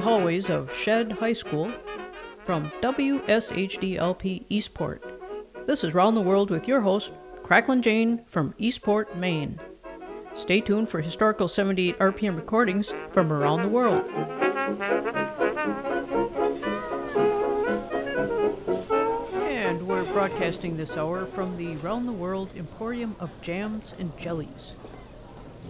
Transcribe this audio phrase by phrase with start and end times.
[0.00, 1.72] hallways of Shead High School
[2.44, 5.02] from WSHDLP Eastport.
[5.66, 7.10] This is Round the World with your host,
[7.42, 9.60] Cracklin Jane from Eastport, Maine.
[10.36, 14.08] Stay tuned for historical 78 RPM recordings from around the world.
[19.48, 24.74] And we're broadcasting this hour from the Round the World Emporium of Jams and Jellies.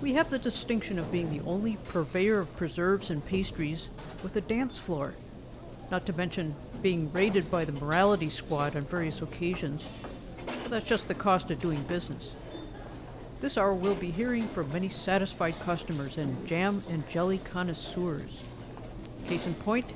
[0.01, 3.89] We have the distinction of being the only purveyor of preserves and pastries
[4.23, 5.15] with a dance floor,
[5.91, 9.84] not to mention being raided by the morality squad on various occasions.
[10.47, 12.33] But that's just the cost of doing business.
[13.41, 18.45] This hour we'll be hearing from many satisfied customers and jam and jelly connoisseurs.
[19.27, 19.87] Case in point,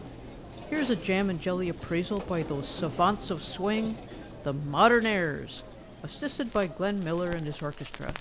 [0.68, 3.96] here's a jam and jelly appraisal by those savants of swing,
[4.42, 5.62] the Modernaires,
[6.02, 8.12] assisted by Glenn Miller and his orchestra.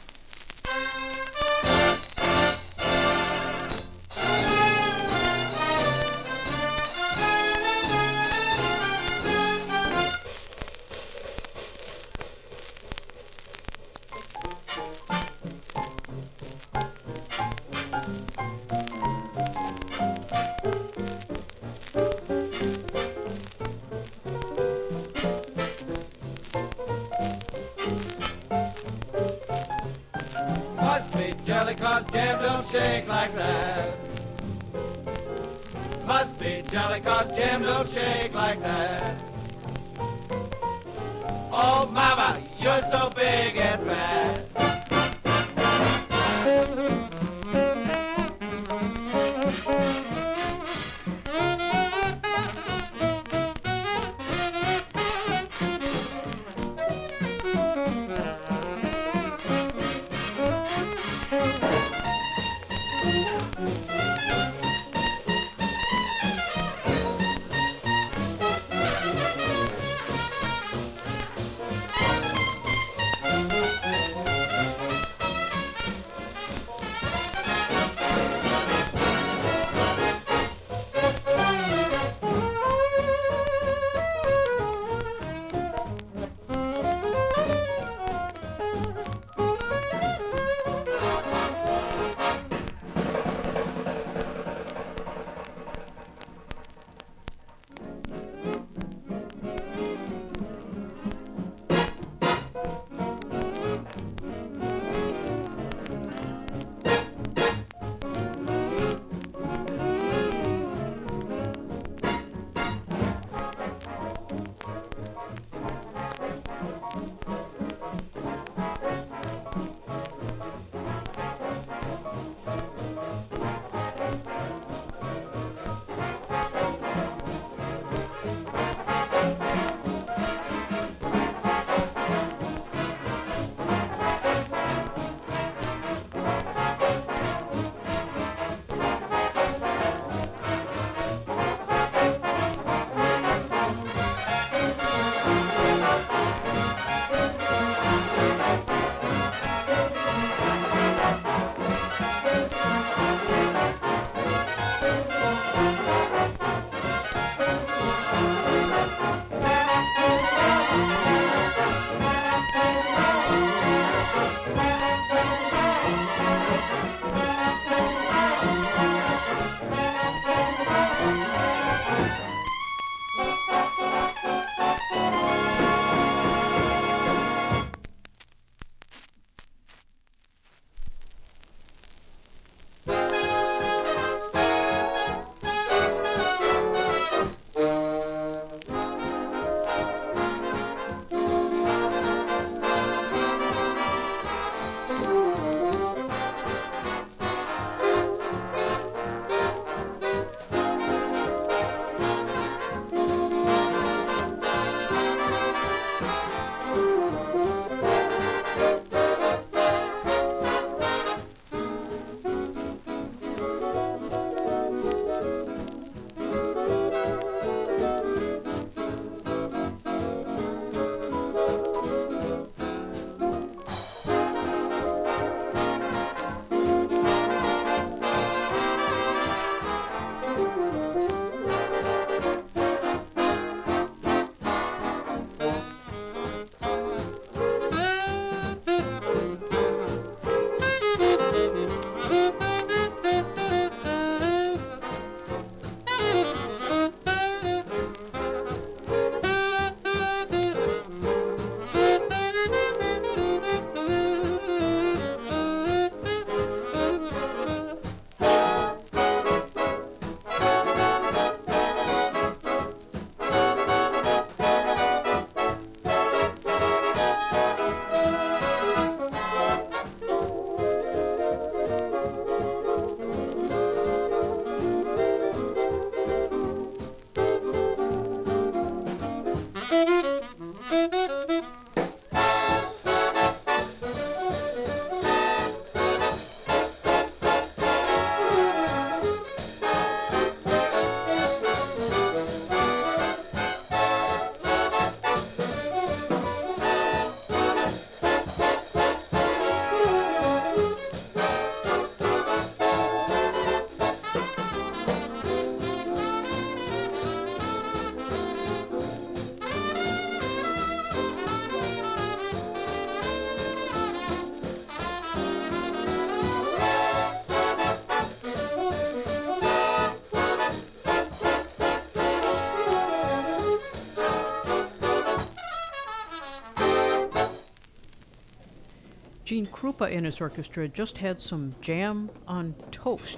[329.32, 333.18] Krupa and his orchestra just had some jam on toast.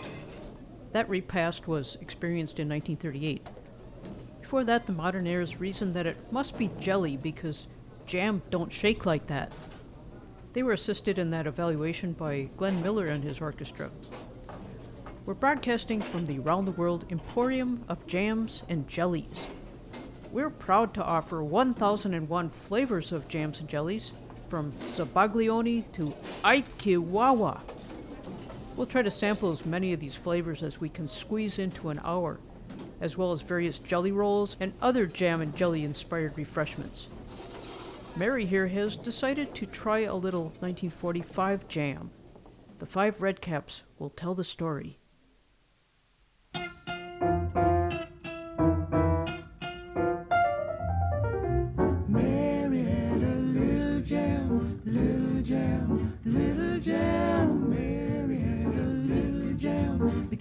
[0.91, 3.47] That repast was experienced in 1938.
[4.39, 7.65] Before that, the modern Modernaires reasoned that it must be jelly because
[8.05, 9.55] jam don't shake like that.
[10.53, 13.89] They were assisted in that evaluation by Glenn Miller and his orchestra.
[15.25, 19.47] We're broadcasting from the Round the World Emporium of Jams and Jellies.
[20.31, 24.11] We're proud to offer 1001 flavors of jams and jellies,
[24.53, 26.13] from Zabaglione to
[26.43, 27.61] Aikiwawa.
[28.75, 31.99] We'll try to sample as many of these flavors as we can squeeze into an
[32.03, 32.39] hour,
[33.01, 37.07] as well as various jelly rolls and other jam and jelly inspired refreshments.
[38.15, 42.11] Mary here has decided to try a little 1945 jam.
[42.77, 44.99] The five redcaps will tell the story.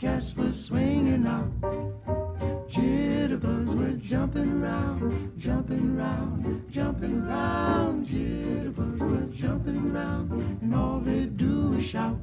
[0.02, 1.48] Cats were swinging out.
[2.68, 8.08] Jitterbugs were jumping round, jumping round, jumping round.
[8.08, 12.18] Jitterbugs were jumping round, and all they do is shout.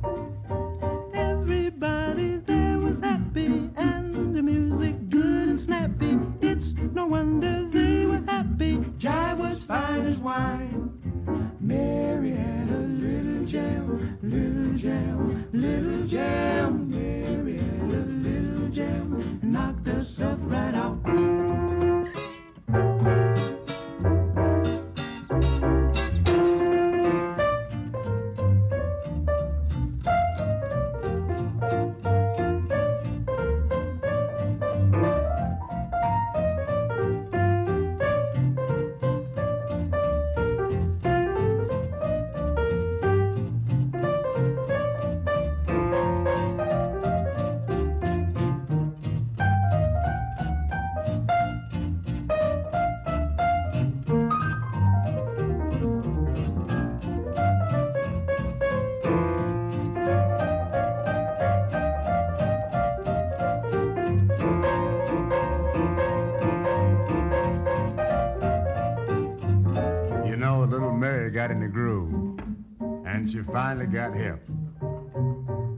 [73.60, 74.40] Finally got hip.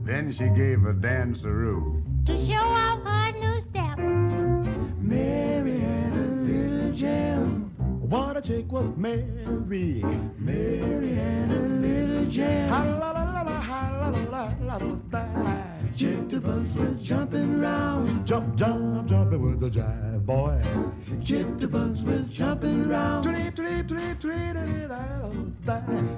[0.04, 2.26] Then she gave a dance danceroo.
[2.26, 3.98] to show off her new step.
[5.00, 7.74] Mary had a little jam.
[8.08, 10.00] What a chick was Mary.
[10.38, 12.68] Mary had a little jam.
[12.70, 15.56] Ha la la la la ha la la la la la.
[15.96, 18.24] Jitterbugs were jumping round.
[18.24, 20.62] Jump, jump, jumping with the jive boy.
[21.18, 23.24] Jitterbugs was jumping round.
[23.24, 24.86] Tweet, tweet, tweet, tweet, da, da,
[25.66, 26.11] da, da.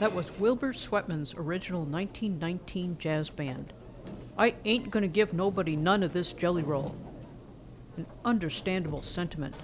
[0.00, 3.74] That was Wilbur Sweatman's original 1919 jazz band.
[4.38, 6.96] I ain't gonna give nobody none of this jelly roll.
[7.98, 9.54] An understandable sentiment.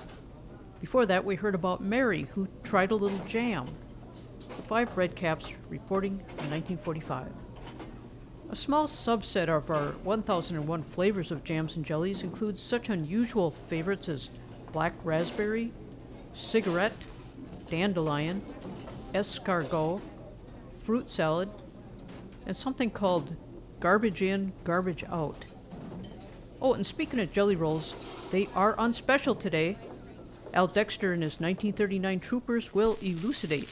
[0.78, 3.66] Before that, we heard about Mary, who tried a little jam.
[4.40, 7.32] The Five Redcaps reporting from 1945.
[8.50, 14.10] A small subset of our 1001 flavors of jams and jellies includes such unusual favorites
[14.10, 14.28] as
[14.70, 15.72] black raspberry,
[16.34, 16.92] cigarette,
[17.70, 18.42] dandelion,
[19.14, 20.02] escargot,
[20.86, 21.50] fruit salad,
[22.46, 23.34] and something called
[23.80, 25.44] garbage in, garbage out.
[26.62, 27.94] Oh, and speaking of jelly rolls,
[28.30, 29.76] they are on special today.
[30.54, 33.68] Al Dexter and his 1939 Troopers will elucidate.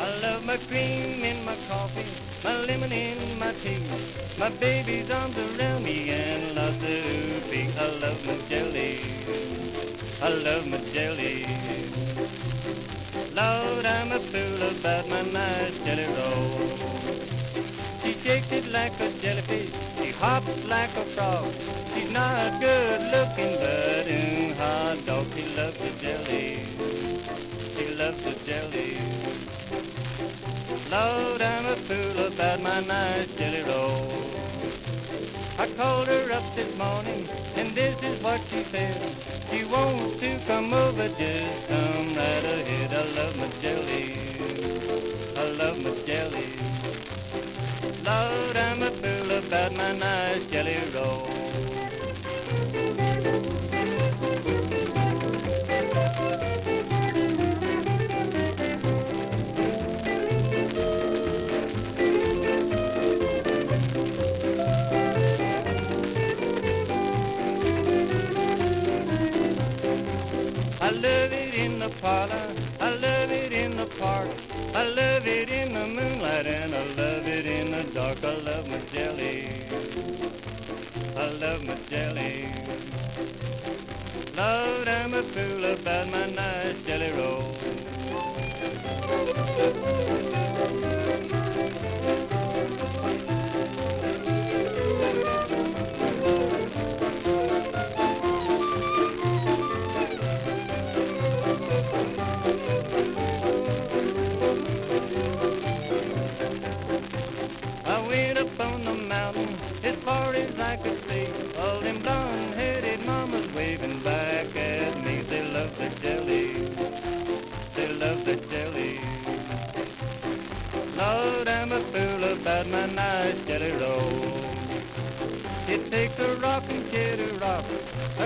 [0.00, 2.08] I love my cream in my coffee,
[2.42, 3.84] my lemon in my tea.
[4.40, 6.46] My baby's arms around me and.
[7.78, 8.98] I love my jelly.
[10.22, 12.25] I love my jelly.
[13.36, 16.72] Lord, I'm a fool about my nice jelly roll.
[18.02, 19.68] She shakes it like a jellyfish.
[19.98, 21.52] She hops like a frog.
[21.92, 26.64] She's not good looking, but in hot dog, she loves the jelly.
[27.76, 28.96] She loves the jelly.
[30.90, 34.65] Lord, I'm a fool about my nice jelly roll.
[35.58, 39.00] I called her up this morning, and this is what she said.
[39.50, 42.92] She wants to come over, just come right ahead.
[42.92, 44.16] I love my jelly.
[45.36, 46.52] I love my jelly.
[48.04, 51.26] Lord, I'm a fool about my nice jelly roll.
[71.66, 72.48] In the parlor,
[72.80, 74.28] I love it in the park,
[74.72, 78.18] I love it in the moonlight and I love it in the dark.
[78.22, 79.48] I love my jelly,
[81.24, 82.34] I love my jelly.
[84.38, 86.55] Lord, I'm a fool about my nice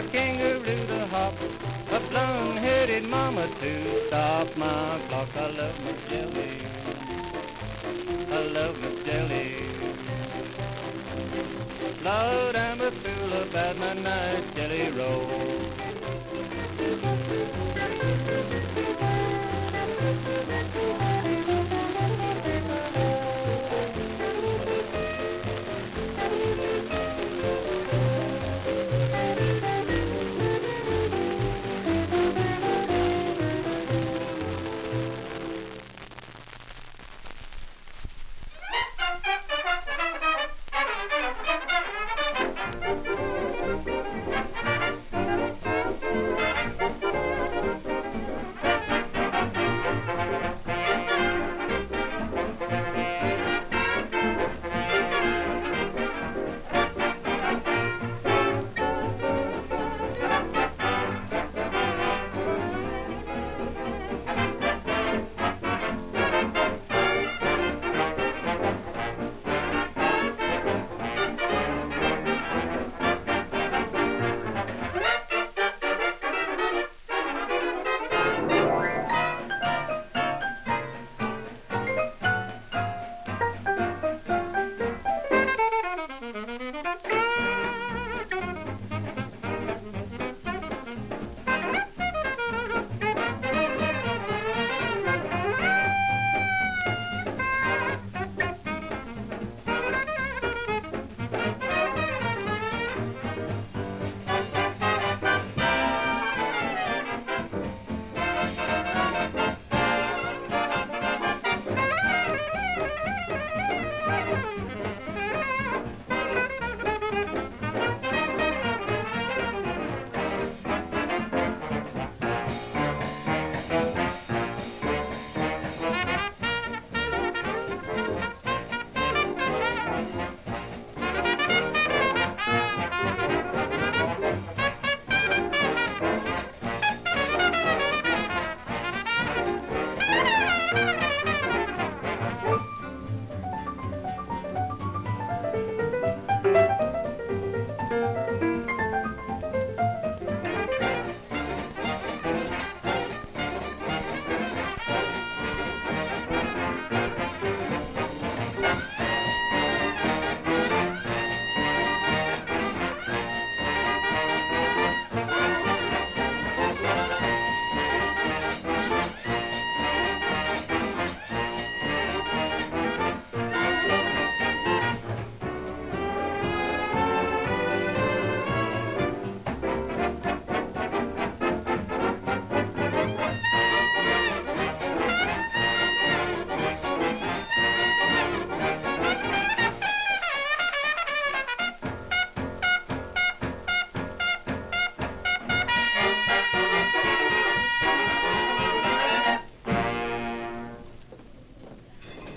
[0.00, 1.34] a kangaroo to hop,
[1.92, 3.72] a blonde-headed mama to
[4.06, 5.28] stop my clock.
[5.36, 6.54] I love my jelly.
[8.32, 9.50] I love my jelly.
[12.08, 15.49] Lord, I'm a fool about my nice jelly roll.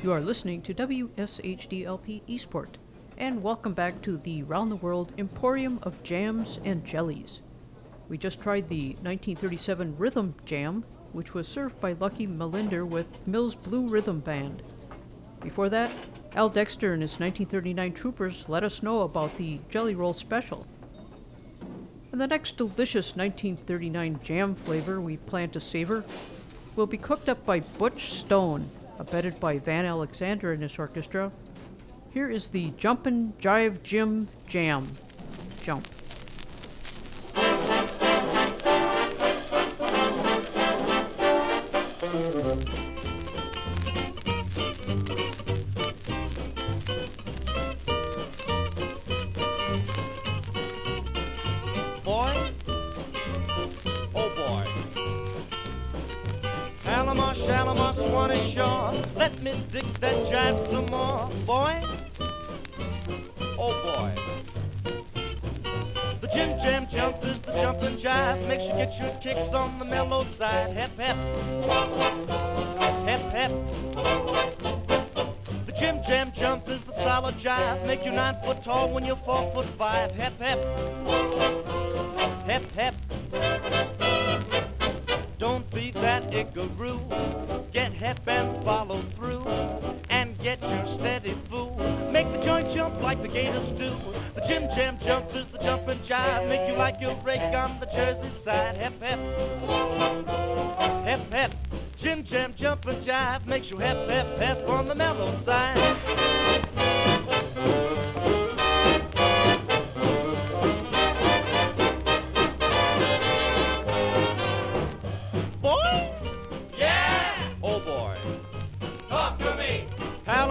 [0.04, 2.78] You are listening to WSHDLP Eastport,
[3.18, 7.40] and welcome back to the Round the World Emporium of Jams and Jellies.
[8.10, 13.56] We just tried the 1937 Rhythm Jam, which was served by Lucky Millinder with Mills
[13.56, 14.62] Blue Rhythm Band.
[15.40, 15.90] Before that,
[16.36, 20.68] Al Dexter and his 1939 Troopers let us know about the Jelly Roll Special.
[22.12, 26.04] And the next delicious 1939 jam flavor we plan to savor
[26.76, 31.32] will be cooked up by Butch Stone, abetted by Van Alexander and his orchestra.
[32.12, 34.88] Here is the Jumpin' Jive Jim Jam.
[35.64, 35.88] Jump.
[58.24, 58.56] One is.
[59.18, 61.84] Let me dig that jive some more, boy.
[63.60, 64.16] Oh boy.
[66.22, 68.48] The Jim Jam jump is the jumping jive.
[68.48, 70.72] Makes you get your kicks on the mellow side.
[70.72, 71.18] Hep hep.
[73.10, 73.52] Hep hep.
[75.66, 77.86] The Jim Jam jump is the solid jive.
[77.86, 80.12] Make you nine foot tall when you're four foot five.
[80.12, 80.60] Hep hep.
[82.48, 82.96] Hep hep.
[85.38, 87.00] Don't be that igaroo.
[87.72, 89.46] Get hep and follow through.
[90.10, 91.76] And get your steady fool.
[92.12, 93.92] Make the joint jump like the gators do.
[94.36, 96.48] The Jim Jam jump is the jumping jive.
[96.48, 98.78] Make you like your rake on the Jersey side.
[98.78, 99.20] Hep hep.
[101.06, 101.54] Hep hep.
[101.98, 105.78] Jim Jam jumping jive makes you hep hep hep on the mellow side.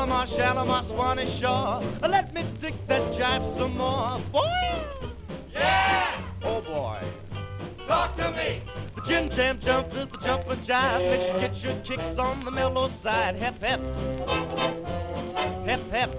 [0.02, 1.80] Palomar, Shalimar, Swanee Shaw.
[2.00, 4.18] Let me dig that jive some more.
[4.32, 4.84] Boy!
[5.54, 6.20] Yeah!
[6.42, 6.98] Oh boy.
[7.86, 8.62] Talk to me!
[8.96, 11.08] The Jim Jam jump is the jumping jive.
[11.08, 13.36] Make sure you get your kicks on the mellow side.
[13.36, 13.78] Hep hep.
[15.66, 16.10] Hep hep.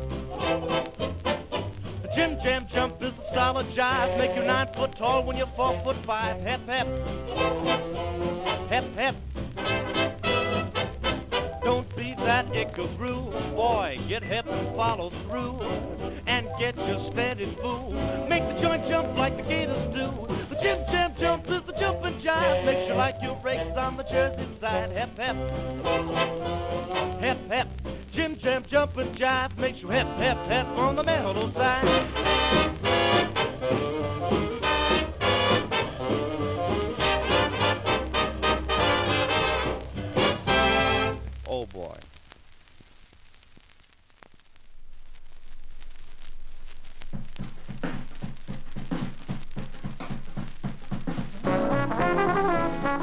[2.04, 4.17] The Jim Jam jump is the solid jive.
[4.17, 6.39] Make you nine foot tall when you're four foot five.
[6.39, 6.88] Hep hep.
[8.69, 10.12] Hep hep.
[12.23, 13.99] That ickabrew, boy.
[14.07, 15.59] Get hep and follow through,
[16.25, 17.91] and get your steady fool.
[18.29, 20.09] Make the joint jump like the gators do.
[20.49, 22.65] The Jim Jam jump is the jumping jive.
[22.65, 24.91] Makes you like your brakes on the Jersey side.
[24.91, 25.36] Hep hep.
[27.19, 27.67] Hep hep.
[28.12, 31.83] Jim Jam jumping jive makes you hep hep hep on the mellow side.
[41.45, 41.95] Oh boy.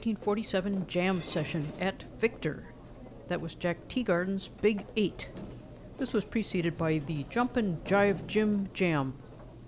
[0.00, 2.64] 1947 jam session at Victor.
[3.28, 5.28] That was Jack Teagarden's Big Eight.
[5.98, 9.12] This was preceded by the Jumpin' Jive Jim Jam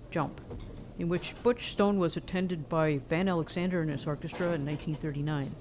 [0.09, 0.41] Jump,
[0.97, 5.55] in which Butch Stone was attended by Van Alexander and his orchestra in 1939.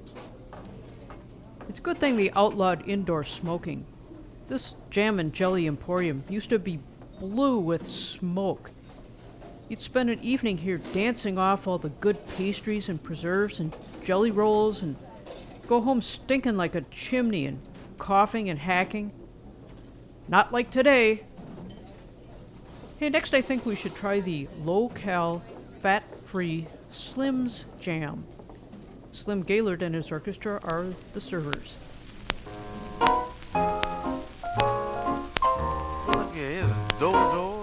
[1.69, 3.85] It's a good thing they outlawed indoor smoking.
[4.49, 6.79] This jam and jelly emporium used to be
[7.21, 8.71] blue with smoke.
[9.69, 14.31] You'd spend an evening here dancing off all the good pastries and preserves and jelly
[14.31, 14.97] rolls and
[15.67, 17.61] go home stinking like a chimney and
[17.99, 19.13] coughing and hacking.
[20.29, 21.23] Not like today.
[22.99, 25.43] Hey, next I think we should try the low cal,
[25.81, 28.25] fat free Slim's Jam.
[29.13, 31.75] Slim Gaillard and his orchestra are the servers.
[36.09, 37.62] Look here, here's a do-do,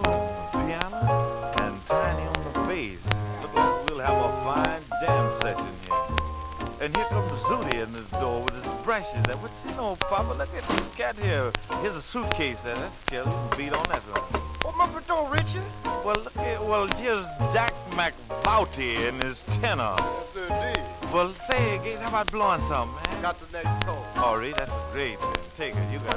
[7.40, 9.22] Zutty in this door with his brushes.
[9.24, 10.34] That what's you know, Papa?
[10.34, 11.50] Look at this cat here.
[11.80, 12.74] Here's a suitcase there.
[12.76, 13.32] That's killer.
[13.56, 14.42] Beat on that one.
[14.64, 15.62] Open up the door, Richard.
[16.04, 16.60] Well, look here.
[16.60, 19.96] Well, here's Jack McVouty in his tenor.
[19.98, 21.12] Yes, indeed.
[21.12, 23.22] Well, say, Gates, how about blowing some, man?
[23.22, 24.04] Got the next call.
[24.16, 25.18] Oh, All right, that's great.
[25.56, 25.92] Take it.
[25.92, 26.16] You got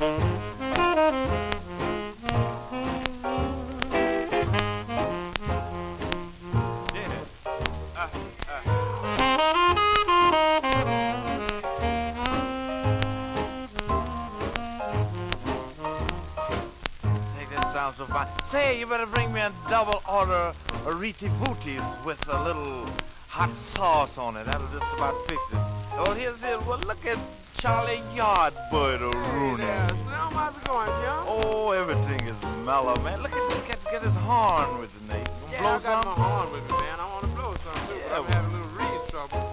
[0.00, 1.43] it.
[18.44, 20.52] Say, you better bring me a double order
[20.86, 22.86] of Riti Booties with a little
[23.28, 24.46] hot sauce on it.
[24.46, 25.58] That'll just about fix it.
[25.96, 26.60] Well, here's it.
[26.66, 27.18] Well, look at
[27.56, 29.62] Charlie Yardbird Rooney.
[29.62, 31.24] Yeah, Slim, how's it going, Jim?
[31.26, 33.22] Oh, everything is mellow, man.
[33.22, 35.28] Look at this cat get his horn with the Nate.
[35.50, 36.18] Yeah, gonna I got some?
[36.18, 37.00] my horn with me, man.
[37.00, 37.94] I want to blow some, too.
[37.94, 38.43] Yeah,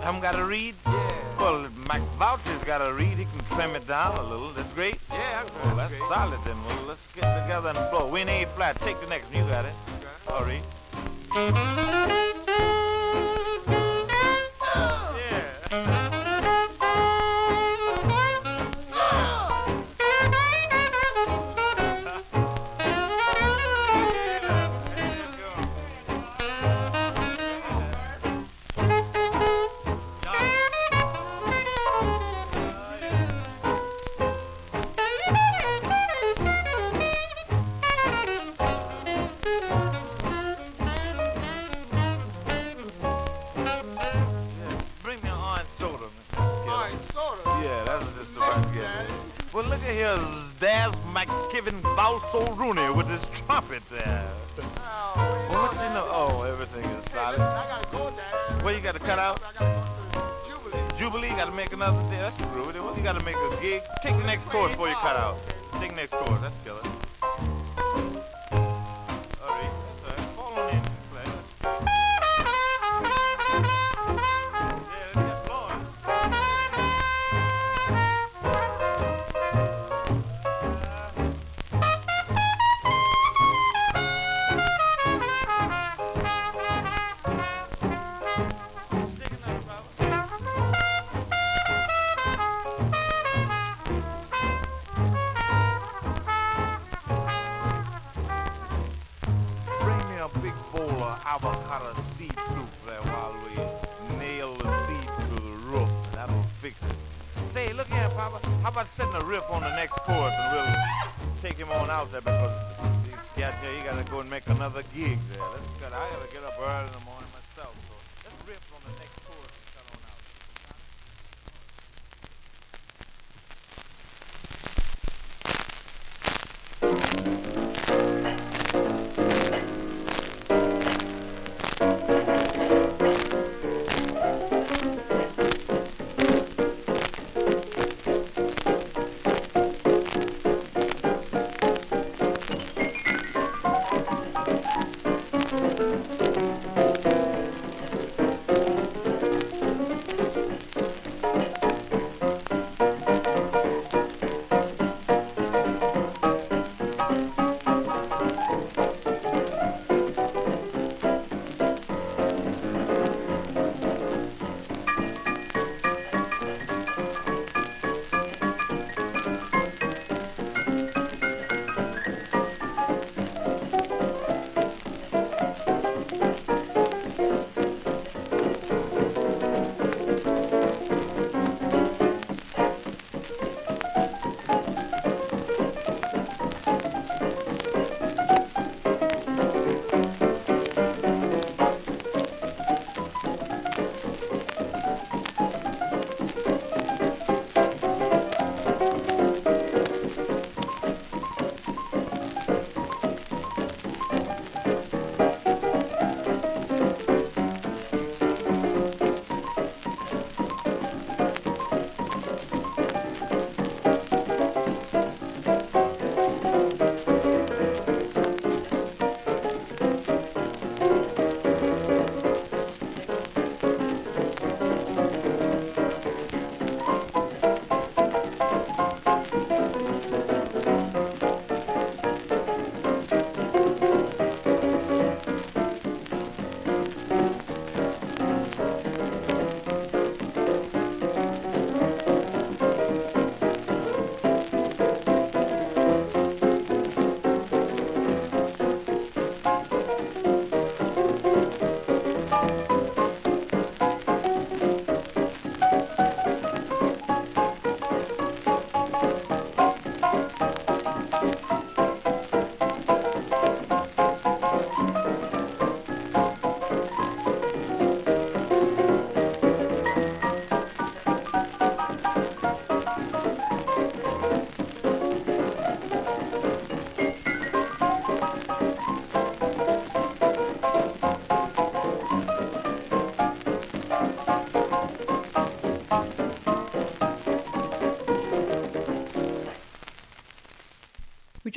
[0.02, 0.06] trouble.
[0.06, 0.76] Haven't got to read?
[0.86, 1.12] Yeah.
[1.40, 3.18] Well, McVouty's got to read.
[3.18, 4.50] He can trim it down a little.
[4.50, 4.98] That's great.
[5.12, 6.02] Yeah, Well, that's great.
[6.10, 6.58] solid then.
[6.66, 8.08] Well, let's get together and blow.
[8.08, 8.76] We in A flat.
[8.82, 9.44] Take the next one.
[9.44, 9.74] You got it.
[9.98, 10.34] Okay.
[10.34, 11.98] All right.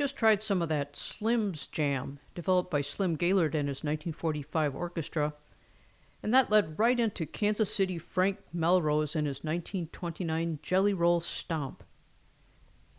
[0.05, 5.33] Just tried some of that Slim's Jam, developed by Slim Gaillard and his 1945 orchestra,
[6.21, 11.83] and that led right into Kansas City Frank Melrose and his 1929 Jelly Roll Stomp.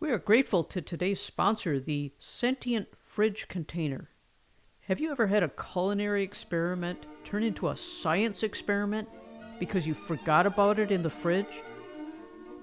[0.01, 4.09] We are grateful to today's sponsor, the Sentient Fridge Container.
[4.81, 9.07] Have you ever had a culinary experiment turn into a science experiment
[9.61, 11.63] because you forgot about it in the fridge?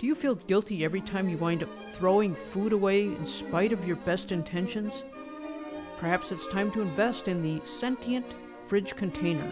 [0.04, 3.86] Do you feel guilty every time you wind up throwing food away in spite of
[3.86, 5.02] your best intentions?
[5.96, 8.26] Perhaps it's time to invest in the Sentient
[8.66, 9.50] Fridge Container.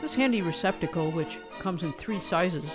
[0.00, 2.70] This handy receptacle, which comes in three sizes,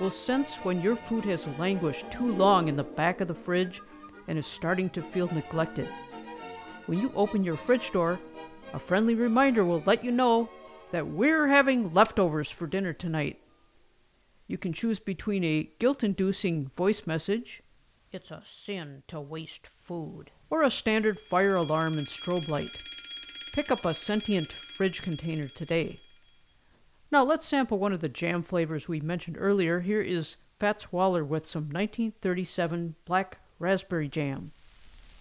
[0.00, 3.80] will sense when your food has languished too long in the back of the fridge
[4.26, 5.88] and is starting to feel neglected.
[6.86, 8.18] When you open your fridge door,
[8.72, 10.48] a friendly reminder will let you know
[10.90, 13.38] that we're having leftovers for dinner tonight.
[14.50, 17.62] You can choose between a guilt inducing voice message,
[18.10, 22.76] it's a sin to waste food, or a standard fire alarm and strobe light.
[23.52, 26.00] Pick up a sentient fridge container today.
[27.12, 29.82] Now let's sample one of the jam flavors we mentioned earlier.
[29.82, 34.50] Here is Fats Waller with some 1937 black raspberry jam.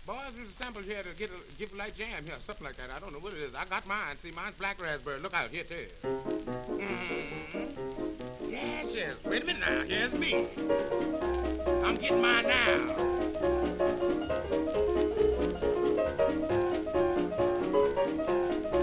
[0.08, 2.78] Boys, there's a sample here to get a, give a light jam here, something like
[2.78, 2.90] that.
[2.90, 3.54] I don't know what it is.
[3.54, 4.16] I got mine.
[4.24, 5.20] See, mine's black raspberry.
[5.20, 5.86] Look out here, too.
[6.02, 7.89] Mm-hmm.
[8.62, 9.16] Yes, yes.
[9.24, 9.84] Wait a minute now.
[9.88, 10.48] Here's me.
[11.84, 12.96] I'm getting mine now.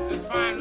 [0.08, 0.56] This fine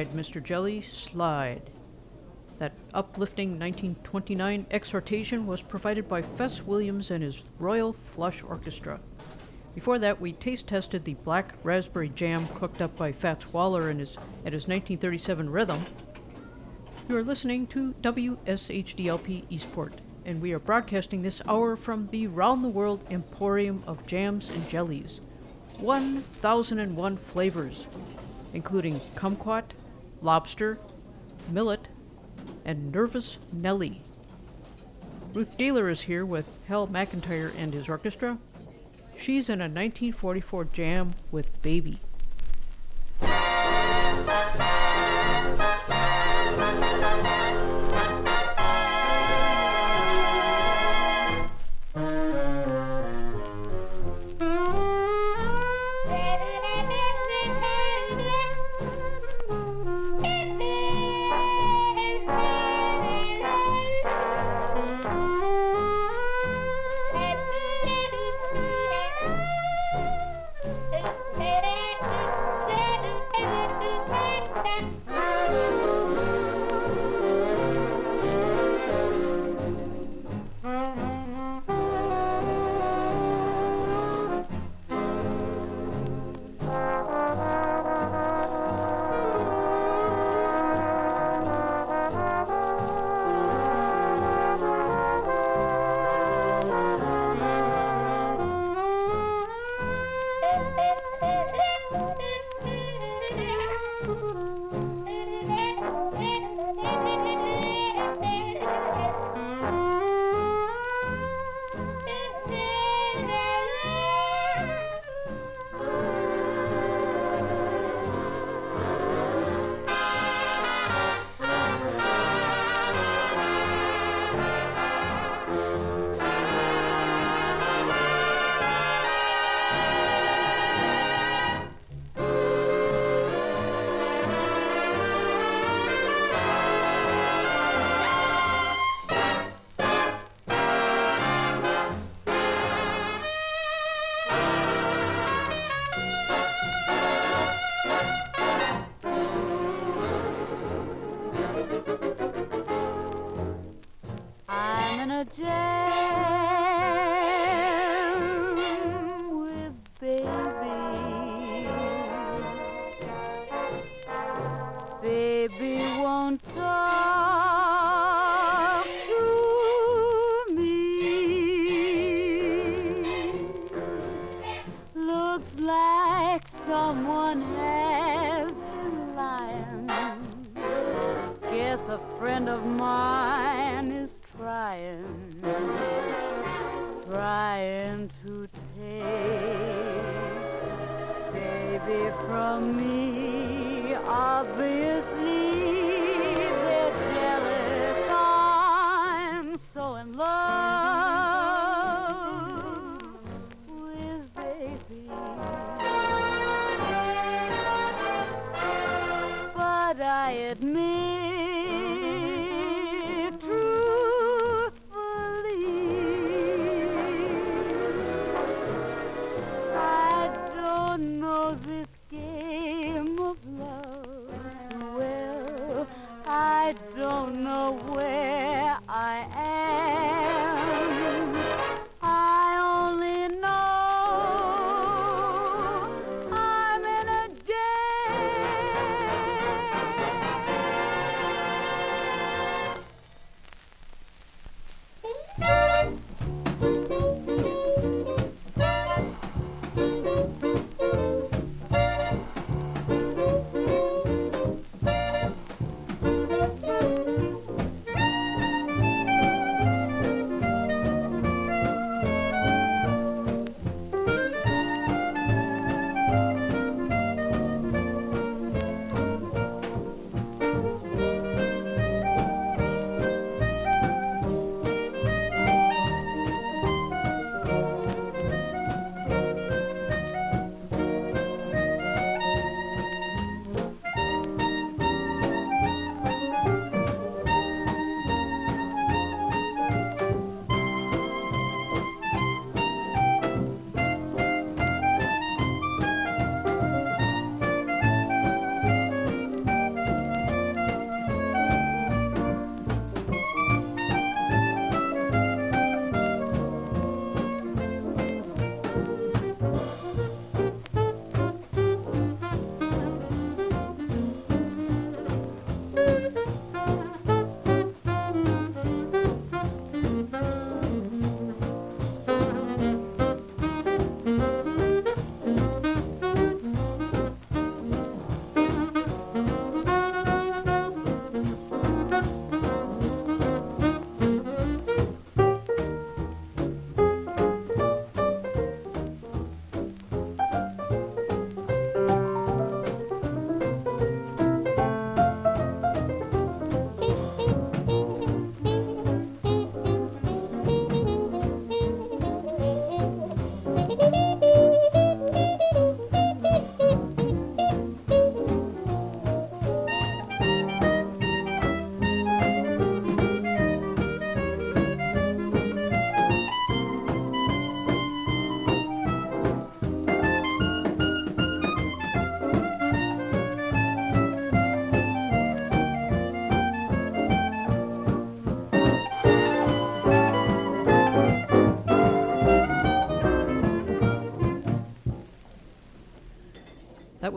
[0.00, 0.42] Slide, Mr.
[0.42, 1.68] Jelly, slide.
[2.56, 8.98] That uplifting 1929 exhortation was provided by Fess Williams and his Royal Flush Orchestra.
[9.74, 14.00] Before that, we taste tested the black raspberry jam cooked up by Fats Waller and
[14.00, 15.84] his, at his 1937 rhythm.
[17.06, 22.64] You are listening to WSHDLP Eastport, and we are broadcasting this hour from the Round
[22.64, 25.20] the World Emporium of Jams and Jellies.
[25.78, 27.86] 1001 flavors,
[28.54, 29.64] including kumquat,
[30.22, 30.78] lobster,
[31.50, 31.88] millet,
[32.64, 34.02] and nervous Nelly.
[35.32, 38.38] Ruth Gaylor is here with Hal McIntyre and his orchestra.
[39.16, 42.00] She's in a 1944 jam with Baby.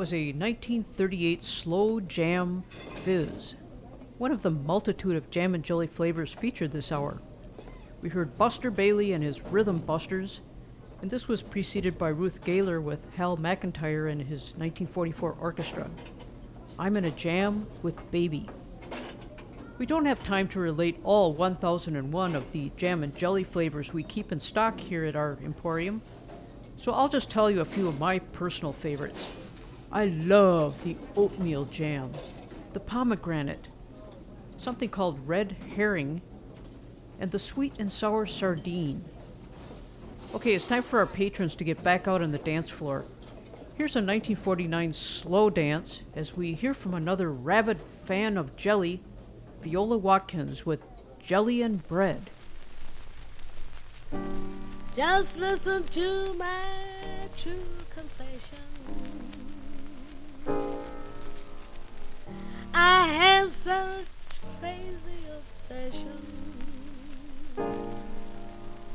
[0.04, 2.66] Was a 1938 sloe jam
[3.06, 3.56] fizz,
[4.18, 7.22] one of the multitude of jam and jelly flavors featured this hour.
[8.02, 10.42] We heard Buster Bailey and his Rhythm Busters,
[11.02, 15.90] and this was preceded by Ruth Gaylor with Hal McIntyre and his 1944 orchestra.
[16.78, 18.50] I'm in a jam with Baby.
[19.78, 24.04] We don't have time to relate all 1001 of the jam and jelly flavors we
[24.04, 26.02] keep in stock here at our emporium,
[26.78, 29.26] so I'll just tell you a few of my personal favorites.
[29.94, 32.12] I love the oatmeal jam,
[32.74, 33.68] the pomegranate,
[34.58, 36.24] something called red herring,
[37.20, 39.06] and the sweet and sour sardine.
[40.34, 43.06] Okay, it's time for our patrons to get back out on the dance floor.
[43.76, 49.00] Here's a 1949 slow dance as we hear from another rabid fan of jelly,
[49.62, 50.84] Viola Watkins with
[51.24, 52.32] Jelly and Bread.
[54.96, 56.64] Just listen to my
[57.38, 57.54] true
[57.92, 58.73] confession.
[62.74, 64.08] I have such
[64.60, 66.20] crazy obsession.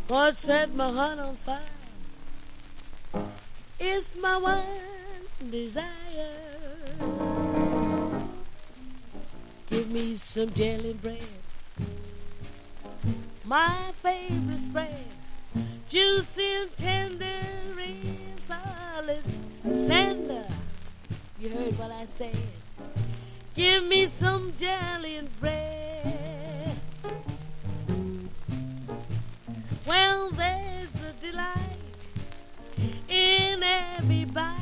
[0.08, 1.60] What set my heart on fire?
[3.78, 5.84] It's my one desire.
[9.70, 11.22] Give me some jelly bread,
[13.44, 15.04] my favorite spread,
[15.88, 17.38] juicy and tender
[18.48, 19.22] solid.
[21.40, 22.36] You heard what I said.
[23.54, 26.76] Give me some jelly and bread.
[29.86, 31.58] Well, there's a delight
[33.08, 34.56] in every bite.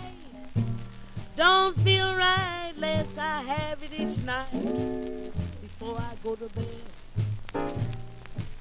[1.34, 7.72] Don't feel right lest I have it each night before I go to bed.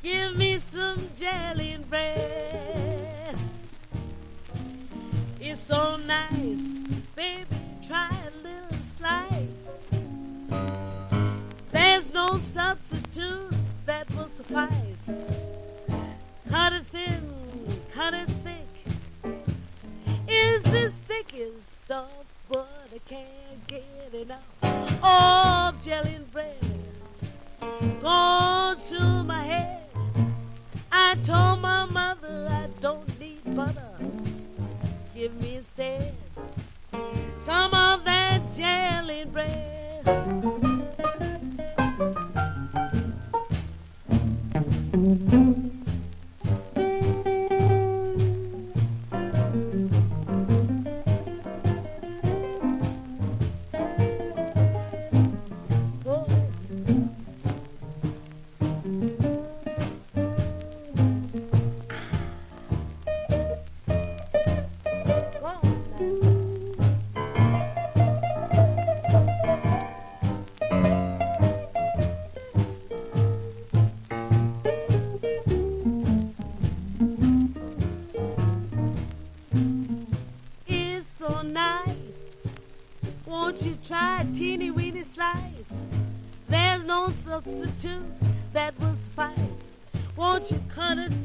[0.01, 3.35] Give me some jelly and bread.
[5.41, 6.61] It's so nice,
[7.13, 7.64] baby.
[7.87, 9.61] Try a little slice.
[11.71, 13.53] There's no substitute
[13.85, 14.71] that will suffice.
[16.49, 17.21] Cut it thin,
[17.93, 19.35] cut it thick.
[20.27, 21.51] Is this sticky
[21.83, 22.09] stuff,
[22.49, 24.41] but I can't get enough.
[25.03, 26.55] Oh, jelly and bread
[28.01, 29.83] goes to my head.
[30.91, 33.91] I told my mother I don't need butter.
[35.13, 36.15] Give me instead
[37.39, 40.03] some of that jelly bread.
[44.97, 45.54] Oh.
[87.11, 88.03] Substitute
[88.53, 89.39] that will suffice.
[90.15, 91.24] Won't you cut it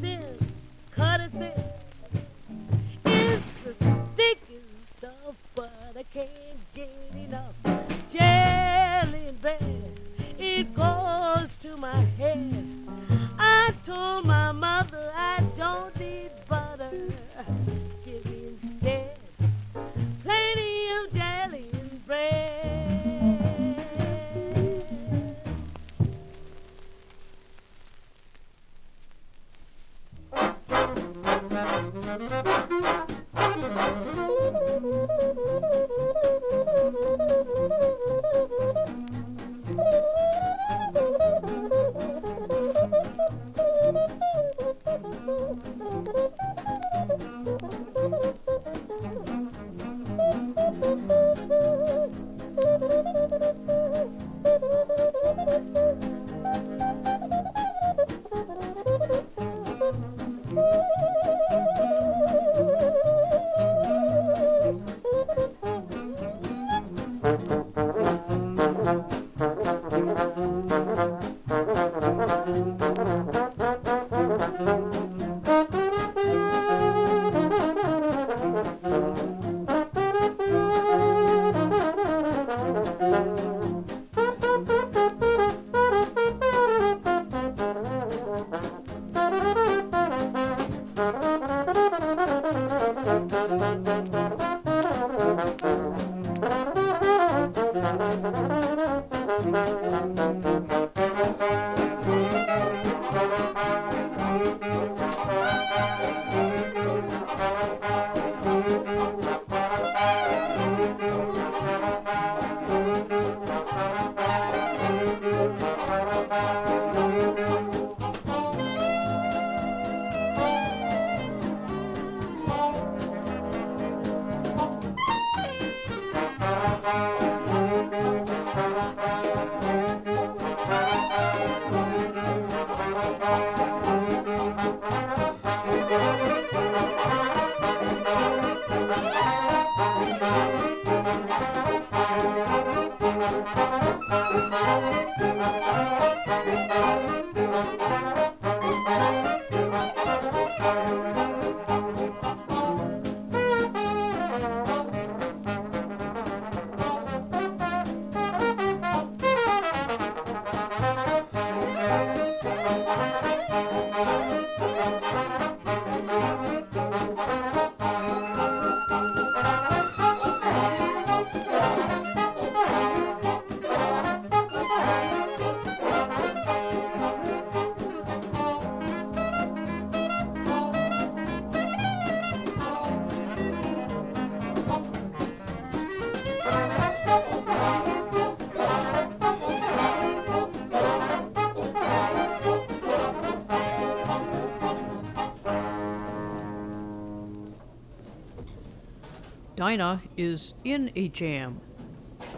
[199.71, 201.61] Dinah is in a jam.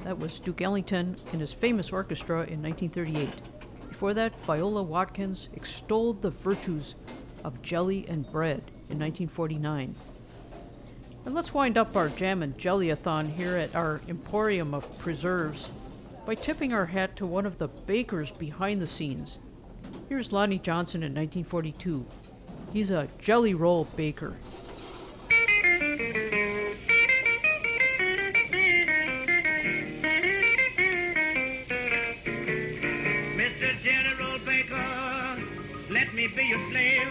[0.04, 3.30] That was Duke Ellington and his famous orchestra in 1938.
[3.88, 6.94] Before that, Viola Watkins extolled the virtues
[7.42, 8.60] of jelly and bread
[8.90, 9.94] in 1949.
[11.24, 15.70] And let's wind up our jam and jellyathon here at our Emporium of Preserves
[16.26, 19.38] by tipping our hat to one of the bakers behind the scenes.
[20.10, 22.04] Here's Lonnie Johnson in 1942.
[22.74, 24.34] He's a jelly roll baker.
[36.22, 37.08] Me be your slave.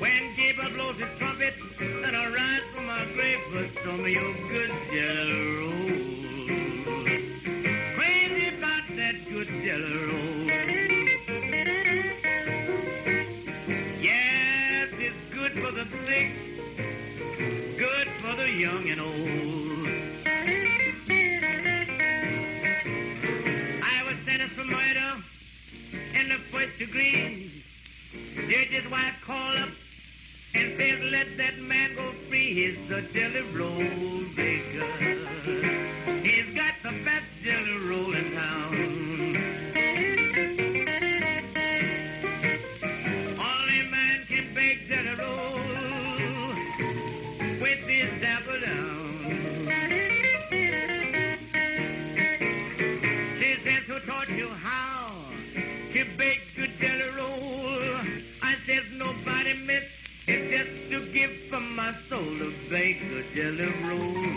[0.00, 4.34] When Gabriel blows his trumpet, and I rise from my grave for some of your
[4.48, 5.86] good jelly roll.
[7.96, 10.46] Crazy about that good jelly roll.
[14.02, 16.32] Yes, it's good for the sick,
[17.78, 19.88] good for the young and old.
[23.84, 25.22] I was sentenced for murder
[26.14, 27.43] in the first degree.
[28.50, 29.70] Judge's wife called up
[30.54, 32.54] and said, let that man go free.
[32.54, 35.13] He's a jelly roll baker.
[63.64, 64.33] A jelly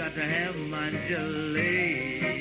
[0.00, 2.39] got to have my jelly.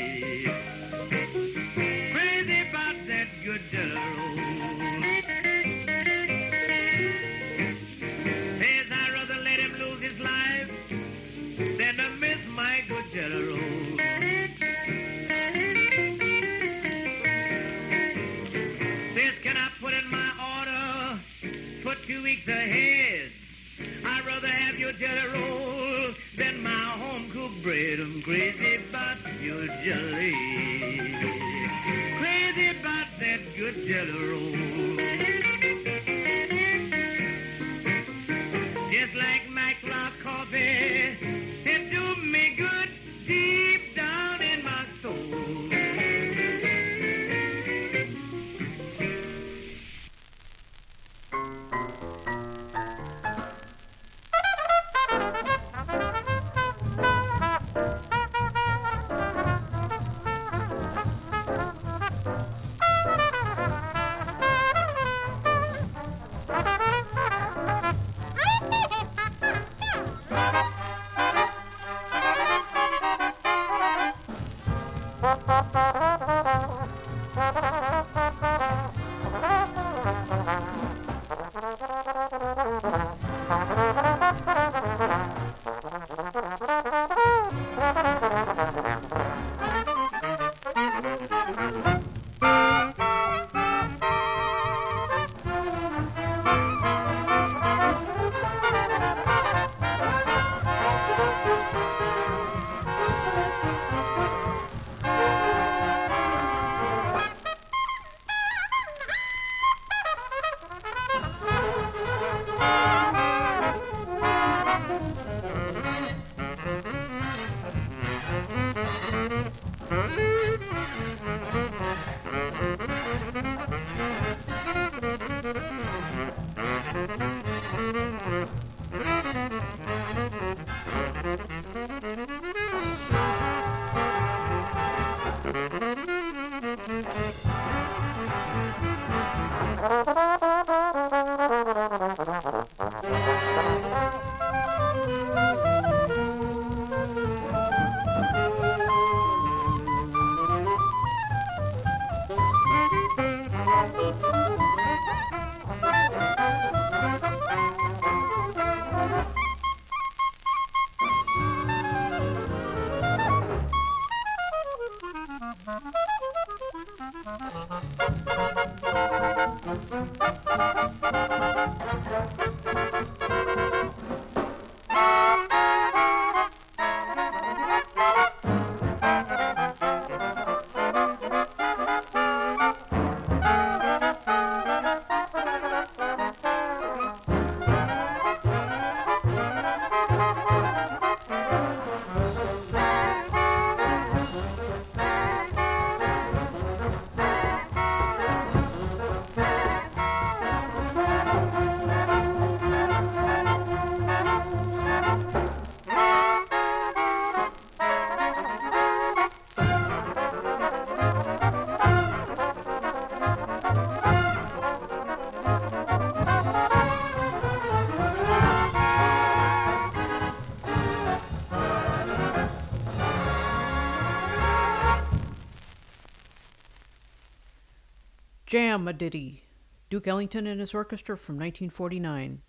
[228.49, 229.43] Jam a Ditty,
[229.91, 232.41] Duke Ellington and his orchestra from 1949.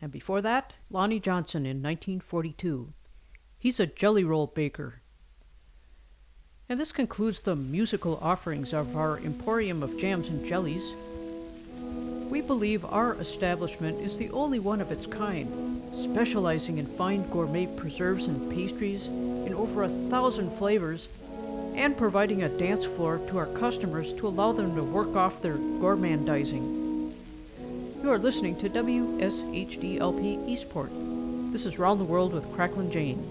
[0.00, 2.92] And before that, Lonnie Johnson in 1942.
[3.56, 5.00] He's a jelly roll baker.
[6.68, 10.92] And this concludes the musical offerings of our Emporium of Jams and Jellies.
[12.28, 17.68] We believe our establishment is the only one of its kind, specializing in fine gourmet
[17.76, 21.08] preserves and pastries in over a thousand flavors,
[21.74, 25.56] and providing a dance floor to our customers to allow them to work off their
[25.56, 27.12] gourmandizing.
[28.02, 30.90] You are listening to WSHDLP Eastport.
[31.52, 33.22] This is Round the World with Cracklin' Jane.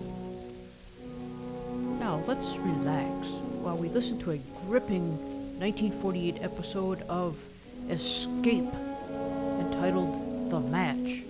[2.00, 3.28] Now let's relax
[3.62, 5.18] while we listen to a gripping
[5.60, 7.38] 1948 episode of
[7.90, 8.74] Escape
[9.60, 11.24] entitled The Match.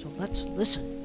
[0.00, 0.95] So let's listen.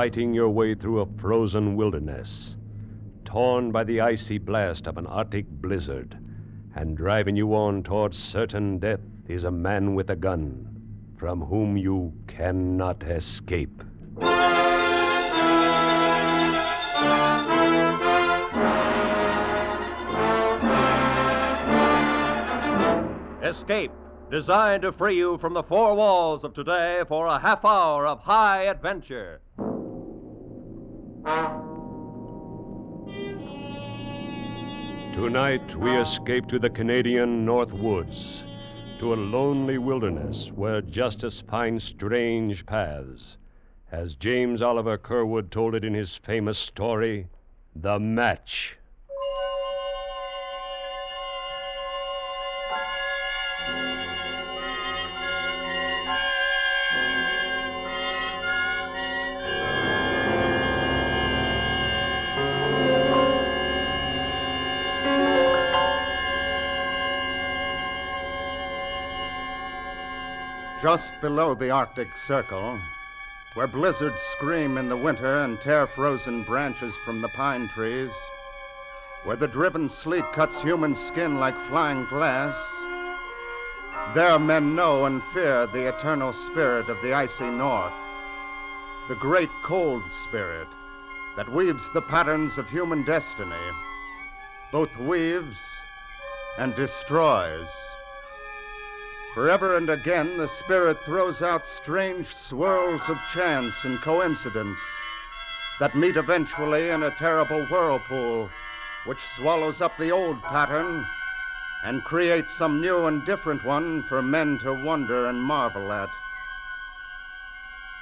[0.00, 2.56] Fighting your way through a frozen wilderness,
[3.26, 6.16] torn by the icy blast of an Arctic blizzard,
[6.74, 10.66] and driving you on towards certain death is a man with a gun
[11.18, 13.82] from whom you cannot escape.
[23.42, 23.92] Escape,
[24.30, 28.18] designed to free you from the four walls of today for a half hour of
[28.20, 29.42] high adventure.
[35.14, 38.42] Tonight, we escape to the Canadian North Woods,
[38.98, 43.36] to a lonely wilderness where justice finds strange paths.
[43.92, 47.26] As James Oliver Curwood told it in his famous story,
[47.76, 48.76] The Match.
[70.82, 72.80] Just below the Arctic Circle,
[73.52, 78.10] where blizzards scream in the winter and tear frozen branches from the pine trees,
[79.24, 82.56] where the driven sleet cuts human skin like flying glass,
[84.14, 87.92] there men know and fear the eternal spirit of the icy north,
[89.08, 90.68] the great cold spirit
[91.36, 93.70] that weaves the patterns of human destiny,
[94.72, 95.58] both weaves
[96.56, 97.68] and destroys.
[99.34, 104.78] Forever and again, the Spirit throws out strange swirls of chance and coincidence
[105.78, 108.50] that meet eventually in a terrible whirlpool
[109.06, 111.06] which swallows up the old pattern
[111.84, 116.10] and creates some new and different one for men to wonder and marvel at.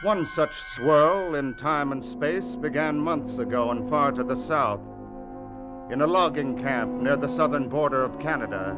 [0.03, 4.81] One such swirl in time and space began months ago and far to the south,
[5.93, 8.77] in a logging camp near the southern border of Canada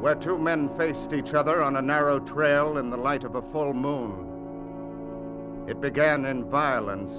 [0.00, 3.42] where two men faced each other on a narrow trail in the light of a
[3.52, 5.66] full moon.
[5.68, 7.12] It began in violence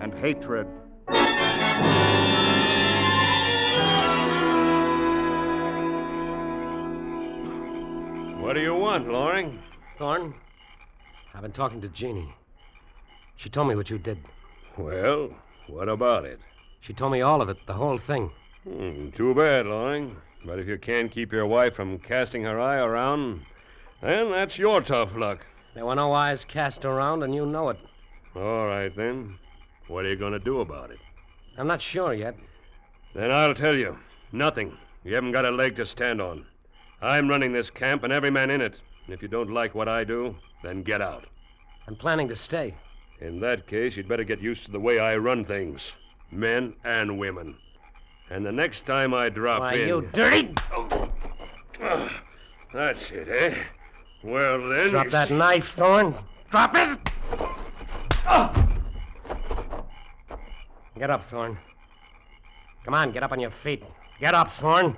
[0.00, 0.66] and hatred.
[8.40, 9.60] What do you want, Loring?
[9.98, 10.34] Thorne,
[11.32, 12.34] I've been talking to Jeannie.
[13.36, 14.18] She told me what you did.
[14.76, 15.30] Well,
[15.68, 16.40] what about it?
[16.80, 18.30] She told me all of it, the whole thing.
[18.64, 20.16] Hmm, too bad, Loring.
[20.44, 23.42] But if you can't keep your wife from casting her eye around,
[24.00, 25.46] then that's your tough luck.
[25.74, 27.78] There were no eyes cast around, and you know it.
[28.34, 29.38] All right, then.
[29.88, 30.98] What are you going to do about it?
[31.56, 32.34] I'm not sure yet.
[33.14, 33.98] Then I'll tell you.
[34.32, 34.76] Nothing.
[35.04, 36.46] You haven't got a leg to stand on.
[37.00, 38.80] I'm running this camp and every man in it.
[39.06, 41.26] And if you don't like what I do, then get out.
[41.86, 42.74] I'm planning to stay.
[43.20, 45.92] In that case, you'd better get used to the way I run things
[46.30, 47.54] men and women.
[48.32, 49.88] And the next time I drop Why, in.
[49.88, 50.54] you dirty.
[51.82, 52.22] Ah,
[52.72, 53.54] that's it, eh?
[54.24, 54.88] Well, then.
[54.88, 56.14] Drop that knife, Thorne.
[56.50, 56.98] Drop it!
[60.98, 61.58] Get up, Thorne.
[62.86, 63.84] Come on, get up on your feet.
[64.18, 64.96] Get up, Thorne.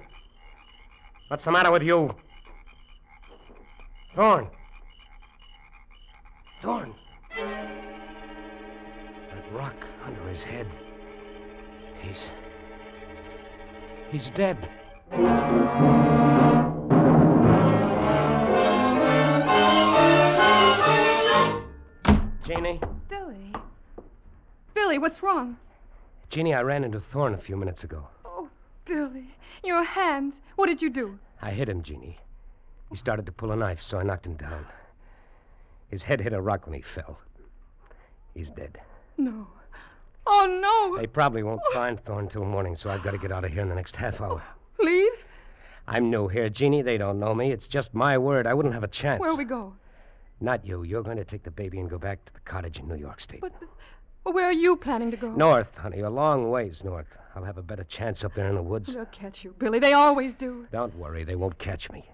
[1.26, 2.14] What's the matter with you?
[4.14, 4.46] Thorne.
[6.62, 6.94] Thorne.
[7.36, 7.66] That
[9.52, 9.74] rock
[10.06, 10.68] under his head.
[12.00, 12.28] He's.
[14.14, 14.56] He's dead.
[22.46, 22.80] Jeannie?
[23.08, 23.52] Billy.
[24.72, 25.56] Billy, what's wrong?
[26.30, 28.06] Jeannie, I ran into Thorne a few minutes ago.
[28.24, 28.48] Oh,
[28.84, 29.34] Billy.
[29.64, 30.34] Your hands.
[30.54, 31.18] What did you do?
[31.42, 32.20] I hit him, Jeannie.
[32.90, 34.64] He started to pull a knife, so I knocked him down.
[35.88, 37.18] His head hit a rock when he fell.
[38.32, 38.80] He's dead.
[39.18, 39.48] No.
[40.26, 40.98] Oh, no.
[40.98, 43.62] They probably won't find Thorne till morning, so I've got to get out of here
[43.62, 44.42] in the next half hour.
[44.80, 45.12] Leave?
[45.86, 46.82] I'm new here, Jeannie.
[46.82, 47.52] They don't know me.
[47.52, 48.46] It's just my word.
[48.46, 49.20] I wouldn't have a chance.
[49.20, 49.74] Where'll we go?
[50.40, 50.82] Not you.
[50.82, 53.20] You're going to take the baby and go back to the cottage in New York
[53.20, 53.40] State.
[53.40, 53.52] But,
[54.24, 55.30] well, where are you planning to go?
[55.30, 56.00] North, honey.
[56.00, 57.06] A long ways north.
[57.36, 58.94] I'll have a better chance up there in the woods.
[58.94, 59.78] They'll catch you, Billy.
[59.78, 60.66] They always do.
[60.72, 61.24] Don't worry.
[61.24, 62.08] They won't catch me.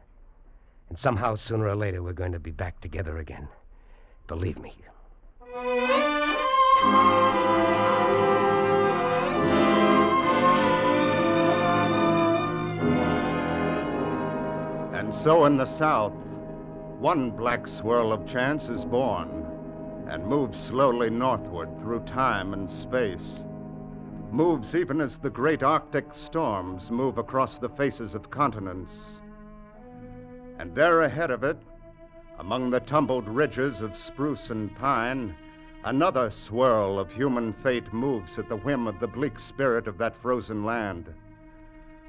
[0.88, 3.48] And somehow, sooner or later, we're going to be back together again.
[4.26, 4.74] Believe me.
[15.10, 16.12] And so in the South,
[17.00, 19.44] one black swirl of chance is born
[20.08, 23.42] and moves slowly northward through time and space.
[24.30, 28.92] Moves even as the great Arctic storms move across the faces of continents.
[30.60, 31.58] And there ahead of it,
[32.38, 35.34] among the tumbled ridges of spruce and pine,
[35.82, 40.16] another swirl of human fate moves at the whim of the bleak spirit of that
[40.22, 41.12] frozen land.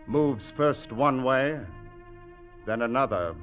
[0.06, 1.60] Moves first one way,
[2.66, 3.36] then another,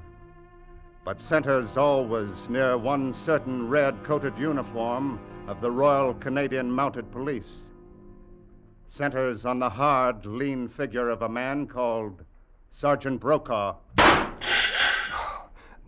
[1.05, 7.63] but centers always near one certain red coated uniform of the Royal Canadian Mounted Police.
[8.91, 12.25] Centers on the hard, lean figure of a man called
[12.73, 13.77] Sergeant Brokaw.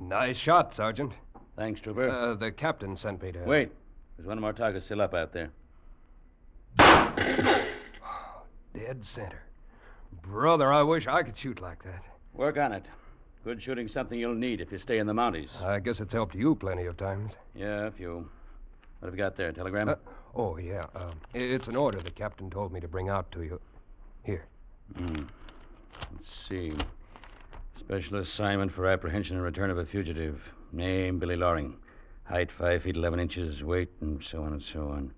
[0.02, 1.12] Nice shot, Sergeant.
[1.56, 2.08] Thanks, Trooper.
[2.08, 3.44] Uh, the captain sent me to.
[3.44, 3.70] Wait.
[4.16, 5.50] There's one of our targets still up out there.
[8.74, 9.42] Dead center.
[10.22, 12.02] Brother, I wish I could shoot like that.
[12.32, 12.86] Work on it.
[13.44, 15.48] Good shooting's something you'll need if you stay in the Mounties.
[15.62, 17.32] I guess it's helped you plenty of times.
[17.54, 18.28] Yeah, a few.
[18.98, 19.50] What have you got there?
[19.50, 19.88] Telegram?
[19.88, 19.94] Uh,
[20.34, 20.84] oh, yeah.
[20.94, 23.58] Um, i- it's an order the captain told me to bring out to you.
[24.24, 24.44] Here.
[24.94, 25.22] Hmm.
[26.12, 26.72] Let's see.
[27.78, 30.40] Special assignment for apprehension and return of a fugitive.
[30.72, 31.76] Name Billy Loring.
[32.24, 33.64] Height five feet eleven inches.
[33.64, 35.12] Weight and so on and so on.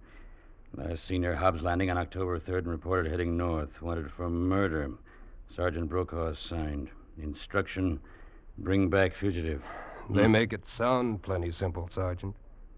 [0.74, 3.82] Last seen near Hobbs Landing on October 3rd and reported heading north.
[3.82, 4.90] Wanted for murder.
[5.54, 6.88] Sergeant Brokaw signed.
[7.20, 8.00] Instruction
[8.58, 9.62] bring back fugitive.
[10.10, 12.34] They make it sound plenty simple, Sergeant.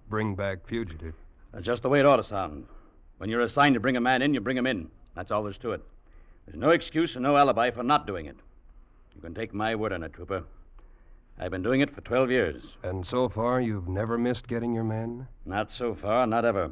[0.09, 1.15] Bring back fugitive.
[1.53, 2.67] That's just the way it ought to sound.
[3.19, 4.91] When you're assigned to bring a man in, you bring him in.
[5.15, 5.83] That's all there's to it.
[6.47, 8.37] There's no excuse and no alibi for not doing it.
[9.15, 10.45] You can take my word on it, Trooper.
[11.39, 12.63] I've been doing it for 12 years.
[12.83, 15.27] And so far, you've never missed getting your men?
[15.47, 16.71] Not so far, not ever.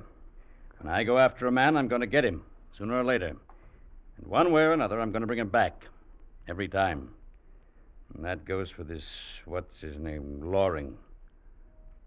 [0.79, 2.45] When I go after a man, I'm going to get him,
[2.77, 3.29] sooner or later.
[3.29, 5.85] And one way or another, I'm going to bring him back.
[6.49, 7.11] Every time.
[8.15, 9.05] And that goes for this,
[9.47, 10.97] what's his name, Loring.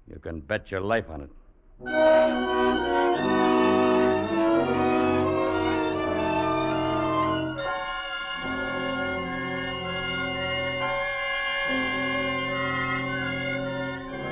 [0.07, 1.29] You can bet your life on it.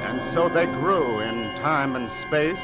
[0.06, 2.64] And so they grew in time and space,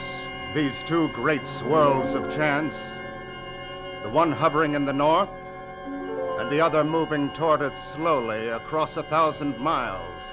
[0.54, 2.76] these two great swirls of chance,
[4.04, 5.30] the one hovering in the north,
[6.40, 10.24] and the other moving toward it slowly across a thousand miles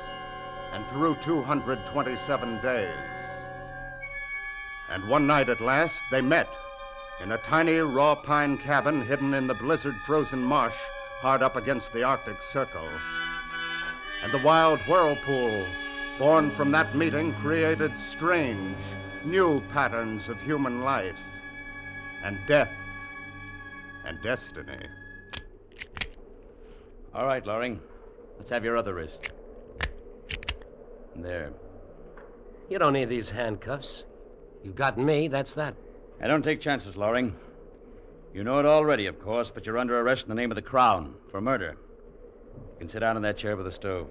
[0.73, 2.95] and through 227 days.
[4.89, 6.49] And one night at last, they met
[7.21, 10.77] in a tiny raw pine cabin hidden in the blizzard frozen marsh
[11.21, 12.89] hard up against the Arctic Circle.
[14.23, 15.67] And the wild whirlpool
[16.21, 18.79] born from that meeting created strange,
[19.25, 21.19] new patterns of human life
[22.23, 22.71] and death
[24.05, 24.87] and destiny.
[27.17, 27.81] All right, Loring.
[28.37, 29.31] Let's have your other wrist.
[31.17, 31.51] There.
[32.69, 34.03] You don't need these handcuffs.
[34.63, 35.75] You've got me, that's that.
[36.23, 37.35] I don't take chances, Loring.
[38.35, 40.63] You know it already, of course, but you're under arrest in the name of the
[40.63, 41.79] Crown for murder.
[42.55, 44.09] You can sit down in that chair by the stove.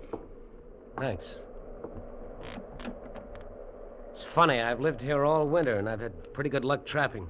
[0.97, 1.36] Thanks.
[4.16, 7.28] It's funny, I've lived here all winter and I've had pretty good luck trapping.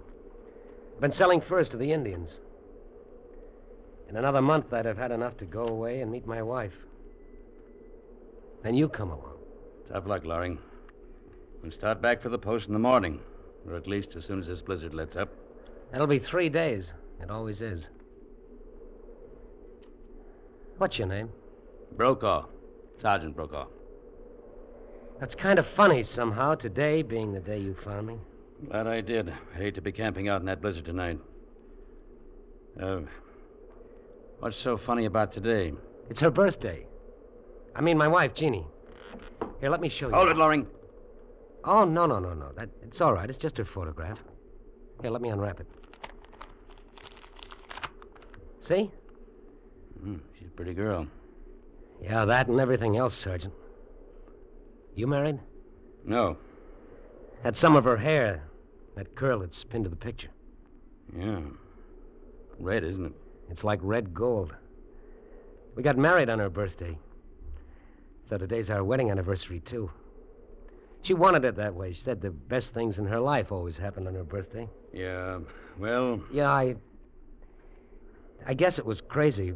[0.94, 2.38] I've been selling furs to the Indians.
[4.10, 6.74] In another month, I'd have had enough to go away and meet my wife.
[8.64, 9.38] Then you come along.
[9.92, 10.58] Tough luck, Loring.
[11.62, 13.20] We'll start back for the post in the morning,
[13.68, 15.30] or at least as soon as this blizzard lets up.
[15.92, 16.92] That'll be three days.
[17.22, 17.88] It always is.
[20.78, 21.30] What's your name?
[21.96, 22.46] Brokaw.
[23.02, 23.68] Sergeant Brokaw.
[25.20, 28.18] That's kind of funny somehow, today being the day you found me.
[28.70, 29.30] Glad I did.
[29.30, 31.20] I hate to be camping out in that blizzard tonight.
[32.82, 33.02] Uh,
[34.40, 35.74] what's so funny about today?
[36.10, 36.86] It's her birthday.
[37.76, 38.66] I mean, my wife, Jeannie.
[39.60, 40.14] Here, let me show you.
[40.14, 40.68] Hold it, Loring.
[41.64, 42.52] Oh, no, no, no, no.
[42.56, 43.30] That, it's all right.
[43.30, 44.20] It's just her photograph.
[45.02, 45.68] Here, let me unwrap it.
[48.62, 48.92] See?
[50.04, 51.08] Mm, she's a pretty girl.
[52.02, 53.54] Yeah, that and everything else, Sergeant.
[54.96, 55.40] You married?
[56.06, 56.38] No.
[57.44, 58.44] Had some of her hair.
[58.96, 60.30] That curl that's pinned to the picture.
[61.18, 61.42] Yeah.
[62.60, 63.14] Red, isn't it?
[63.50, 64.54] It's like red gold.
[65.76, 66.98] We got married on her birthday.
[68.30, 69.92] So today's our wedding anniversary, too.
[71.04, 71.94] She wanted it that way.
[71.94, 74.68] She said the best things in her life always happened on her birthday.
[74.92, 75.40] Yeah.
[75.78, 76.20] Well.
[76.32, 76.76] Yeah, I.
[78.48, 79.54] I guess it was crazy.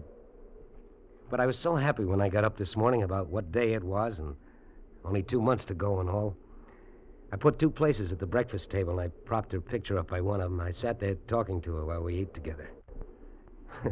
[1.32, 3.84] But I was so happy when I got up this morning about what day it
[3.84, 4.36] was and
[5.06, 6.36] only two months to go and all.
[7.32, 10.22] I put two places at the breakfast table and I propped her picture up by
[10.22, 10.60] one of them.
[10.60, 12.70] I sat there talking to her while we ate together.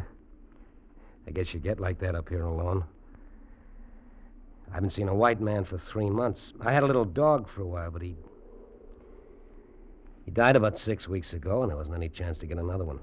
[1.26, 2.84] I guess you get like that up here alone.
[4.70, 6.52] I haven't seen a white man for three months.
[6.60, 8.16] I had a little dog for a while, but he.
[10.24, 13.00] He died about six weeks ago, and there wasn't any chance to get another one.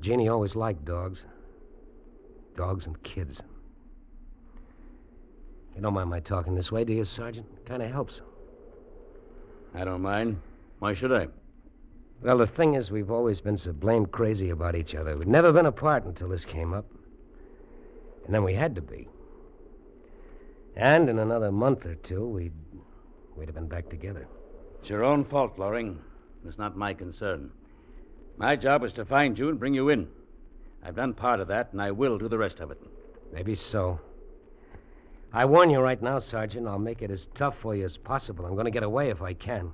[0.00, 1.24] Jeannie always liked dogs.
[2.56, 3.40] Dogs and kids.
[5.74, 7.46] You don't mind my talking this way, do you, Sergeant?
[7.64, 8.20] Kind of helps.
[9.74, 10.40] I don't mind.
[10.78, 11.28] Why should I?
[12.22, 15.16] Well, the thing is, we've always been so blamed crazy about each other.
[15.16, 16.84] We'd never been apart until this came up.
[18.26, 19.08] And then we had to be.
[20.76, 22.52] And in another month or two, we'd,
[23.36, 24.28] we'd have been back together.
[24.80, 25.98] It's your own fault, Loring.
[26.46, 27.50] It's not my concern.
[28.36, 30.08] My job is to find you and bring you in.
[30.82, 32.80] I've done part of that, and I will do the rest of it.
[33.32, 33.98] Maybe so.
[35.32, 38.44] I warn you right now, Sergeant, I'll make it as tough for you as possible.
[38.44, 39.72] I'm going to get away if I can.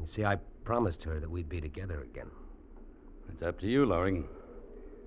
[0.00, 2.30] You see, I promised her that we'd be together again.
[3.32, 4.28] It's up to you, Loring.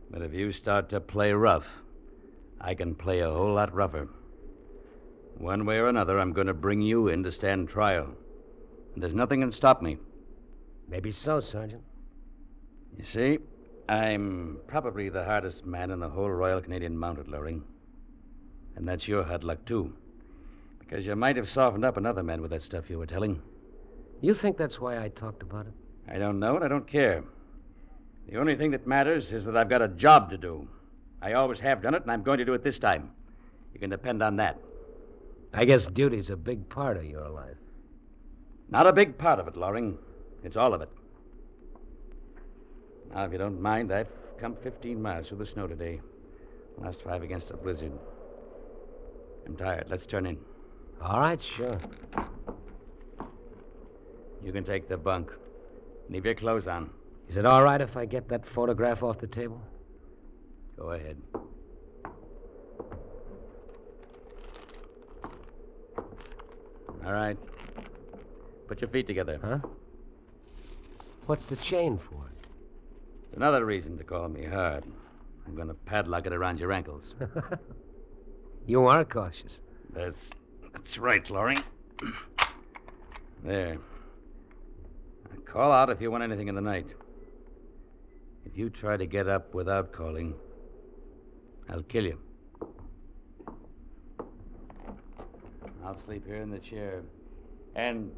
[0.10, 1.66] But if you start to play rough,
[2.60, 4.08] I can play a whole lot rougher.
[5.38, 8.10] One way or another, I'm going to bring you in to stand trial.
[8.94, 9.98] And there's nothing can stop me.
[10.90, 11.84] Maybe so, Sergeant.
[12.98, 13.40] You see,
[13.88, 17.64] I'm probably the hardest man in the whole Royal Canadian Mounted, Loring.
[18.76, 19.94] And that's your hard luck, too.
[20.80, 23.42] Because you might have softened up another man with that stuff you were telling.
[24.22, 25.74] You think that's why I talked about it?
[26.08, 27.24] I don't know and I don't care.
[28.30, 30.68] The only thing that matters is that I've got a job to do.
[31.22, 33.12] I always have done it, and I'm going to do it this time.
[33.74, 34.58] You can depend on that.
[35.54, 37.58] I guess duty's a big part of your life.
[38.70, 39.98] Not a big part of it, Loring.
[40.44, 40.90] It's all of it.
[43.14, 44.08] Now, if you don't mind, I've
[44.40, 46.00] come 15 miles through the snow today.
[46.78, 47.92] Last five against a blizzard.
[49.46, 49.88] I'm tired.
[49.90, 50.38] Let's turn in.
[51.02, 51.80] All right, sure.
[54.44, 55.32] You can take the bunk.
[56.10, 56.90] Leave your clothes on.
[57.30, 59.62] Is it all right if I get that photograph off the table?
[60.78, 61.18] Go ahead.
[67.06, 67.38] All right.
[68.68, 69.40] Put your feet together.
[69.42, 69.60] Huh?
[71.26, 72.32] What's the chain for?
[73.36, 74.84] Another reason to call me hard.
[75.48, 77.16] I'm going to padlock it around your ankles.
[78.68, 79.60] you are cautious.
[79.94, 80.18] That's
[80.74, 81.64] that's right, Loring.
[83.44, 83.78] there.
[85.52, 86.88] Call out if you want anything in the night.
[88.46, 90.34] If you try to get up without calling,
[91.70, 92.18] I'll kill you.
[95.84, 97.02] I'll sleep here in the chair.
[97.76, 98.12] And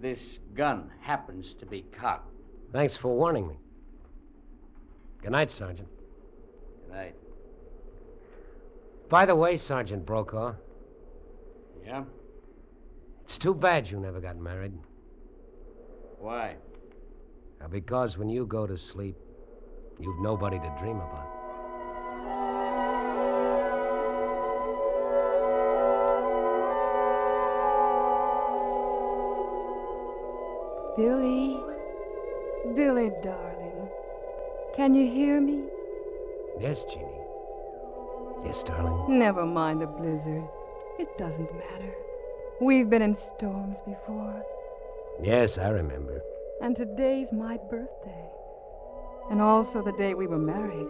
[0.00, 0.20] this
[0.54, 2.30] gun happens to be cocked.
[2.72, 3.54] Thanks for warning me.
[5.20, 5.88] Good night, Sergeant.
[6.86, 7.14] Good night.
[9.08, 10.54] By the way, Sergeant Brokaw,
[11.84, 12.04] Yeah?
[13.24, 14.74] it's too bad you never got married.
[16.20, 16.56] Why?
[17.60, 19.16] Now, because when you go to sleep,
[19.98, 21.26] you've nobody to dream about.
[30.96, 31.56] Billy,
[32.74, 33.88] Billy, darling,
[34.74, 35.62] can you hear me?
[36.60, 37.18] Yes, Jeannie.
[38.44, 39.18] Yes, darling.
[39.18, 40.44] Never mind the blizzard.
[40.98, 41.94] It doesn't matter.
[42.60, 44.42] We've been in storms before,
[45.22, 46.22] Yes, I remember.
[46.60, 48.24] And today's my birthday.
[49.30, 50.86] And also the day we were married.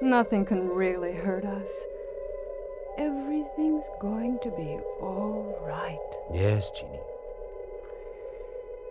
[0.00, 1.66] Nothing can really hurt us.
[2.98, 5.98] Everything's going to be all right.
[6.32, 7.00] Yes, Jeannie.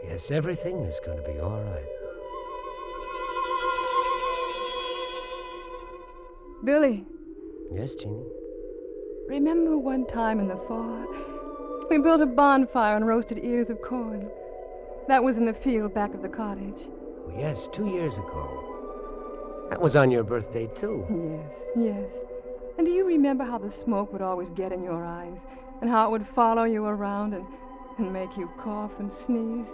[0.06, 1.84] Yes, everything is going to be all right.
[6.64, 7.06] Billy,
[7.73, 8.23] Yes, Jeannie.
[9.27, 11.06] remember one time in the fall,
[11.89, 14.30] we built a bonfire and roasted ears of corn.
[15.07, 16.81] That was in the field back of the cottage.
[17.25, 19.67] Oh, yes, two years ago.
[19.69, 21.05] That was on your birthday, too.
[21.09, 22.09] Yes, yes.
[22.77, 25.38] And do you remember how the smoke would always get in your eyes,
[25.81, 27.45] and how it would follow you around and,
[27.97, 29.65] and make you cough and sneeze?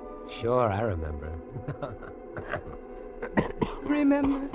[0.42, 1.32] Sure, I remember.
[3.84, 4.50] Remember?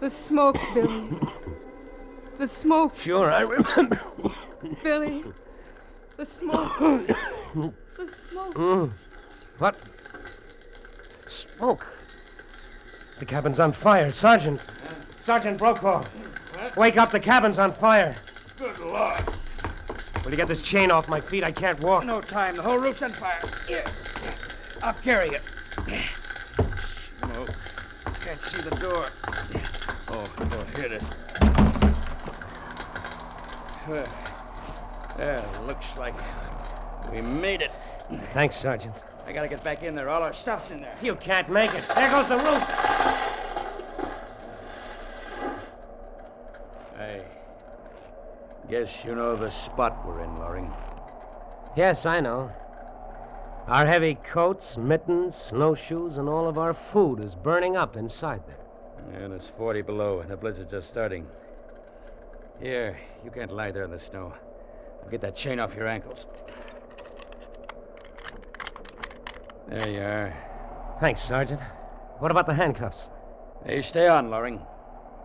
[0.00, 1.08] The smoke, Billy.
[2.38, 2.92] The smoke.
[2.98, 4.00] Sure, I remember.
[4.82, 5.24] Billy.
[6.16, 6.72] The smoke.
[7.96, 8.54] the smoke.
[8.54, 8.92] Mm.
[9.58, 9.76] What?
[11.28, 11.86] Smoke.
[13.18, 14.10] The cabin's on fire.
[14.12, 14.60] Sergeant.
[15.20, 16.04] Sergeant Brokaw.
[16.76, 17.12] Wake up.
[17.12, 18.16] The cabin's on fire.
[18.58, 19.28] Good Lord.
[20.24, 21.44] Will you get this chain off my feet?
[21.44, 22.04] I can't walk.
[22.04, 22.56] No time.
[22.56, 23.42] The whole roof's on fire.
[23.66, 23.84] Here.
[24.82, 25.42] I'll carry it.
[27.20, 27.50] Smoke.
[28.24, 29.08] Can't see the door.
[30.08, 31.02] Oh, oh here it is.
[33.88, 34.06] Well,
[35.18, 36.14] well, looks like
[37.10, 37.70] we made it.
[38.34, 38.94] Thanks, Sergeant.
[39.28, 40.08] I gotta get back in there.
[40.08, 40.96] All our stuff's in there.
[41.02, 41.84] You can't make it.
[41.94, 42.62] There goes the roof.
[46.98, 47.22] I
[48.70, 50.72] guess you know the spot we're in, Loring.
[51.76, 52.50] Yes, I know.
[53.66, 59.22] Our heavy coats, mittens, snowshoes, and all of our food is burning up inside there.
[59.22, 61.26] And it's 40 below, and the blizzard's just starting.
[62.60, 64.32] Here, you can't lie there in the snow.
[65.04, 66.24] I'll get that chain off your ankles.
[69.68, 70.98] There you are.
[71.00, 71.60] Thanks, Sergeant.
[72.18, 73.10] What about the handcuffs?
[73.64, 74.60] Hey, stay on, Loring.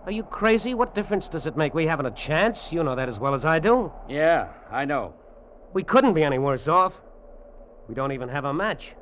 [0.05, 0.73] Are you crazy?
[0.73, 1.73] What difference does it make?
[1.73, 2.71] We haven't a chance.
[2.71, 3.91] You know that as well as I do.
[4.09, 5.13] Yeah, I know.
[5.73, 6.93] We couldn't be any worse off.
[7.87, 8.93] We don't even have a match.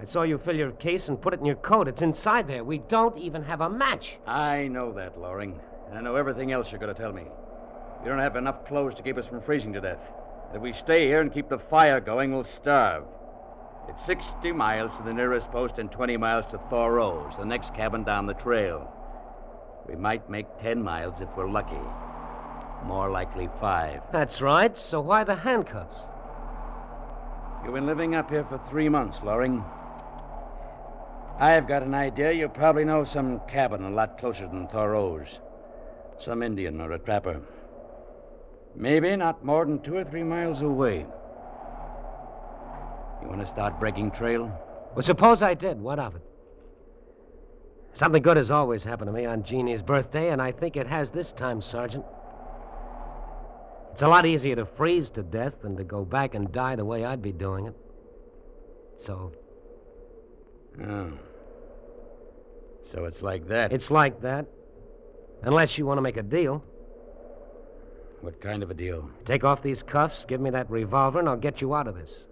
[0.00, 1.86] I saw you fill your case and put it in your coat.
[1.86, 2.64] It's inside there.
[2.64, 4.16] We don't even have a match.
[4.26, 5.60] I know that, Loring.
[5.88, 7.22] And I know everything else you're going to tell me.
[8.02, 10.00] You don't have enough clothes to keep us from freezing to death.
[10.52, 13.04] If we stay here and keep the fire going, we'll starve.
[13.88, 18.04] It's 60 miles to the nearest post and 20 miles to Thoreau's, the next cabin
[18.04, 18.92] down the trail.
[19.88, 21.80] We might make 10 miles if we're lucky.
[22.84, 24.02] More likely five.
[24.12, 24.76] That's right.
[24.76, 25.98] So why the handcuffs?
[27.64, 29.64] You've been living up here for three months, Loring.
[31.38, 35.38] I've got an idea you probably know some cabin a lot closer than Thoreau's.
[36.18, 37.40] Some Indian or a trapper.
[38.74, 41.06] Maybe not more than two or three miles away.
[43.22, 44.52] You want to start breaking trail?
[44.94, 45.80] Well, suppose I did.
[45.80, 46.22] What of it?
[47.94, 51.10] Something good has always happened to me on Jeannie's birthday, and I think it has
[51.10, 52.04] this time, Sergeant.
[53.92, 56.84] It's a lot easier to freeze to death than to go back and die the
[56.84, 57.74] way I'd be doing it.
[58.98, 59.32] So.
[60.80, 61.10] Oh.
[62.84, 63.72] So it's like that.
[63.72, 64.46] It's like that.
[65.42, 66.62] Unless you want to make a deal.
[68.20, 69.10] What kind of a deal?
[69.24, 72.27] Take off these cuffs, give me that revolver, and I'll get you out of this.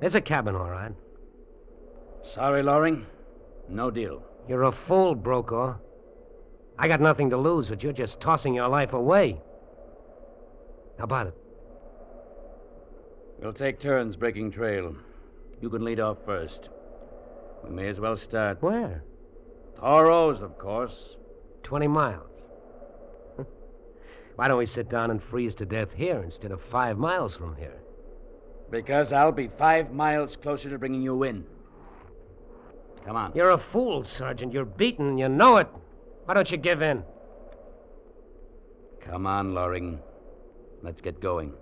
[0.00, 0.92] There's a cabin, all right.
[2.34, 3.06] Sorry, Loring.
[3.68, 4.22] No deal.
[4.48, 5.76] You're a fool, Brokaw.
[6.78, 9.40] I got nothing to lose, but you're just tossing your life away.
[10.98, 11.34] How about it?
[13.40, 14.94] We'll take turns breaking trail.
[15.60, 16.68] You can lead off first.
[17.64, 18.62] We may as well start.
[18.62, 19.02] Where?
[19.80, 21.16] Thoreau's, of course.
[21.62, 22.24] Twenty miles.
[24.36, 27.56] Why don't we sit down and freeze to death here instead of five miles from
[27.56, 27.80] here?
[28.70, 31.44] Because I'll be five miles closer to bringing you in.
[33.06, 33.32] Come on.
[33.34, 34.52] You're a fool, Sergeant.
[34.52, 35.68] You're beaten, you know it.
[36.26, 37.02] Why don't you give in?
[39.00, 39.98] Come on, Loring.
[40.82, 41.54] Let's get going.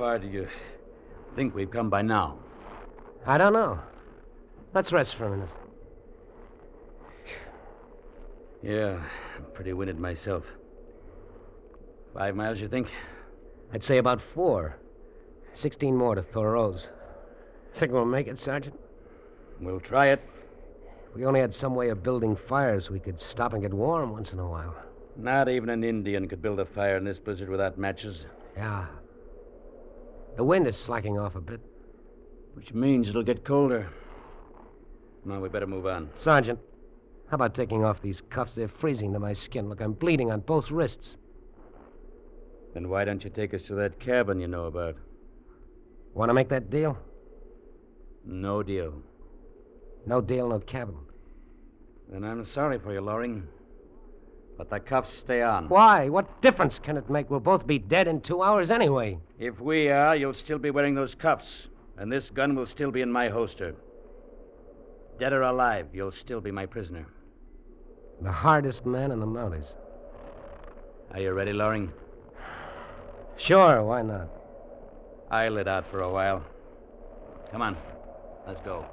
[0.00, 0.48] Far do you
[1.36, 2.38] think we've come by now?
[3.26, 3.78] I don't know.
[4.72, 5.50] Let's rest for a minute.
[8.62, 8.98] Yeah,
[9.36, 10.44] I'm pretty winded myself.
[12.14, 12.88] Five miles, you think?
[13.74, 14.78] I'd say about four.
[15.52, 16.88] Sixteen more to Thoreau's.
[17.78, 18.80] Think we'll make it, Sergeant?
[19.60, 20.22] We'll try it.
[21.10, 24.12] If we only had some way of building fires, we could stop and get warm
[24.12, 24.74] once in a while.
[25.18, 28.24] Not even an Indian could build a fire in this blizzard without matches.
[28.56, 28.86] Yeah.
[30.36, 31.60] The wind is slacking off a bit.
[32.54, 33.88] Which means it'll get colder.
[35.24, 36.10] Now, we better move on.
[36.16, 36.58] Sergeant,
[37.28, 38.54] how about taking off these cuffs?
[38.54, 39.68] They're freezing to my skin.
[39.68, 41.16] Look, I'm bleeding on both wrists.
[42.74, 44.96] Then why don't you take us to that cabin you know about?
[46.14, 46.98] Want to make that deal?
[48.24, 48.94] No deal.
[50.06, 50.96] No deal, no cabin.
[52.08, 53.46] Then I'm sorry for you, Loring.
[54.60, 55.70] But the cuffs stay on.
[55.70, 56.10] Why?
[56.10, 57.30] What difference can it make?
[57.30, 59.18] We'll both be dead in two hours anyway.
[59.38, 61.68] If we are, you'll still be wearing those cuffs.
[61.96, 63.74] And this gun will still be in my holster.
[65.18, 67.06] Dead or alive, you'll still be my prisoner.
[68.20, 69.72] The hardest man in the Mounties.
[71.12, 71.90] Are you ready, Loring?
[73.38, 74.28] Sure, why not?
[75.30, 76.44] I lit out for a while.
[77.50, 77.78] Come on,
[78.46, 78.84] let's go.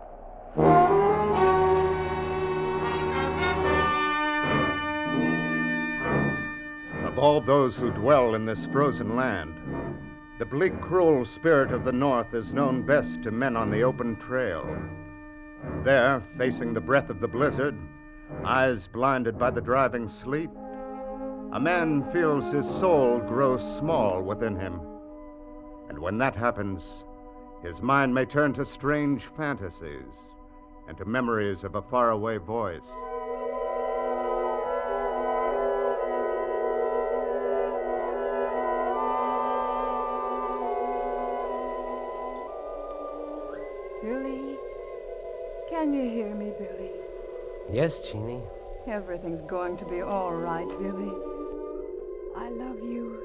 [7.17, 9.55] Of all those who dwell in this frozen land,
[10.37, 14.17] the bleak, cruel spirit of the North is known best to men on the open
[14.17, 14.63] trail.
[15.83, 17.75] There, facing the breath of the blizzard,
[18.45, 20.51] eyes blinded by the driving sleet,
[21.53, 24.79] a man feels his soul grow small within him.
[25.89, 26.83] And when that happens,
[27.63, 30.13] his mind may turn to strange fantasies
[30.87, 32.87] and to memories of a faraway voice.
[45.77, 46.89] Can you hear me, Billy?
[47.71, 48.41] Yes, Jeannie.
[48.87, 51.11] Everything's going to be all right, Billy.
[52.35, 53.21] I love you.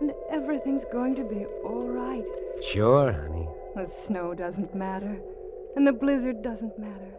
[0.00, 2.24] And everything's going to be all right.
[2.72, 3.48] Sure, honey.
[3.76, 5.20] The snow doesn't matter.
[5.76, 7.14] And the blizzard doesn't matter.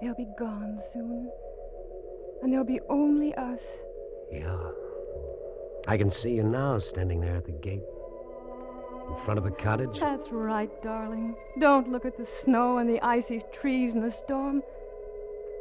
[0.00, 1.28] They'll be gone soon.
[2.42, 3.58] And there'll be only us.
[4.30, 4.70] Yeah.
[5.88, 7.82] I can see you now standing there at the gate.
[9.10, 9.98] In front of the cottage.
[9.98, 11.34] That's right, darling.
[11.58, 14.62] Don't look at the snow and the icy trees and the storm.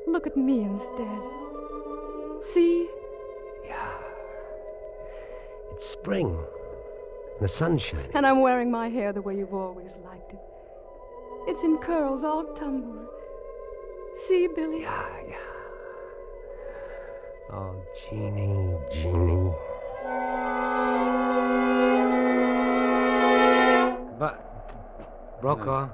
[0.08, 1.22] Look at me instead.
[2.54, 2.88] See?
[3.66, 3.92] Yeah.
[5.74, 6.28] It's spring.
[6.28, 8.12] And the sun's shining.
[8.14, 10.40] And I'm wearing my hair the way you've always liked it.
[11.48, 13.08] It's in curls all tumbled.
[14.28, 14.82] See, Billy?
[14.82, 15.36] Yeah, yeah.
[17.52, 17.76] Oh,
[18.10, 19.54] Jeannie, Jeannie.
[25.42, 25.90] Brokaw.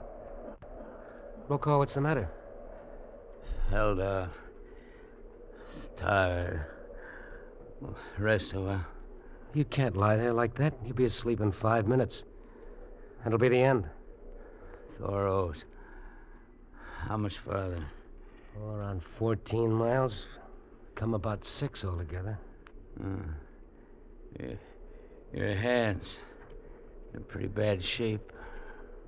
[1.47, 2.29] Brokaw, what's the matter?
[3.69, 3.99] Held.
[5.97, 6.65] Tired.
[8.17, 8.85] Rest a while.
[9.53, 10.73] You can't lie there like that.
[10.83, 12.23] You'll be asleep in five minutes.
[13.23, 13.85] That'll be the end.
[14.99, 15.63] Thoreau's.
[17.07, 17.85] How much farther?
[18.59, 20.25] Oh, around 14 miles.
[20.95, 22.37] Come about six altogether.
[22.99, 23.07] Uh,
[24.39, 24.53] your,
[25.33, 26.17] your hands.
[27.13, 28.31] In pretty bad shape.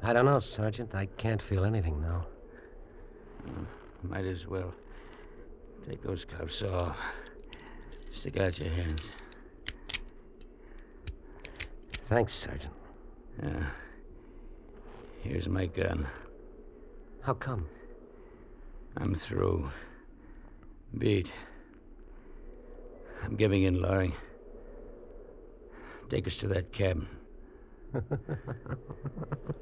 [0.04, 0.94] I don't know, Sergeant.
[0.94, 2.26] I can't feel anything now.
[3.48, 3.62] Uh,
[4.04, 4.74] might as well.
[5.88, 6.96] Take those cuffs off.
[8.14, 9.02] Stick out your hands.
[12.10, 12.74] Thanks, Sergeant.
[13.42, 13.70] Yeah.
[15.22, 16.08] Here's my gun.
[17.22, 17.68] How come?
[18.96, 19.70] I'm through.
[20.98, 21.30] Beat.
[23.24, 24.14] I'm giving in, Loring.
[26.10, 27.08] Take us to that cabin.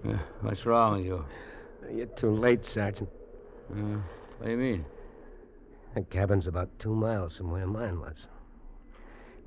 [0.08, 1.26] Uh, what's wrong with you?
[1.92, 3.10] You're too late, Sergeant.
[3.72, 3.98] Uh,
[4.38, 4.86] what do you mean?
[5.96, 8.28] The cabin's about two miles from where mine was.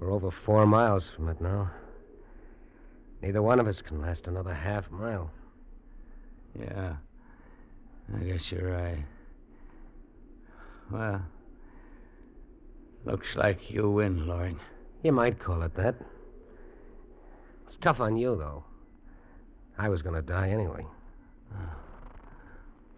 [0.00, 1.70] We're over four miles from it now.
[3.22, 5.30] Neither one of us can last another half mile.
[6.58, 6.96] Yeah.
[8.16, 9.04] I guess you're right.
[10.90, 11.22] Well,
[13.04, 14.58] looks like you win, Loring.
[15.04, 15.94] You might call it that.
[17.66, 18.64] It's tough on you, though.
[19.78, 20.84] I was going to die anyway.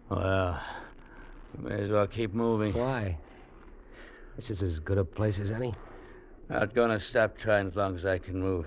[0.09, 0.59] Well,
[1.57, 2.73] we may as well keep moving.
[2.73, 3.17] Why?
[4.35, 5.73] This is as good a place as any.
[6.49, 8.65] Not gonna stop trying as long as I can move.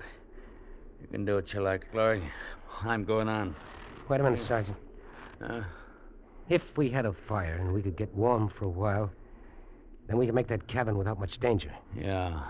[1.01, 2.23] You can do what you like, Glory.
[2.81, 3.55] I'm going on.
[4.09, 4.77] Wait a minute, Sergeant.
[5.39, 5.61] Uh,
[6.49, 9.11] If we had a fire and we could get warm for a while,
[10.07, 11.71] then we could make that cabin without much danger.
[11.95, 12.41] yeah,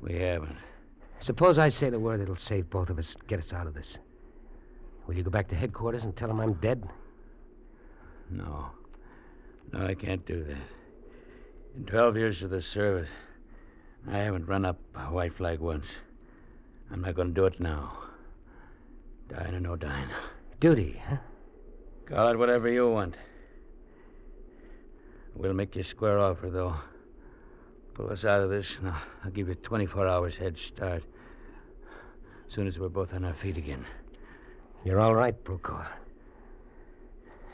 [0.00, 0.56] we haven't.
[1.20, 3.98] Suppose I say the word that'll save both of us, get us out of this.
[5.06, 6.88] Will you go back to headquarters and tell them I'm dead?
[8.30, 8.66] No.
[9.72, 10.56] No, I can't do that.
[11.76, 13.08] In 12 years of the service,
[14.10, 15.86] I haven't run up a white flag once.
[16.90, 17.98] I'm not going to do it now.
[19.28, 20.08] Dying or no dying.
[20.60, 21.16] Duty, huh?
[22.06, 23.16] Call it whatever you want.
[25.34, 26.76] We'll make you a square offer, though.
[27.94, 31.02] Pull us out of this, and I'll, I'll give you 24 hours head start.
[32.46, 33.86] As soon as we're both on our feet again.
[34.84, 35.86] You're all right, Brokaw.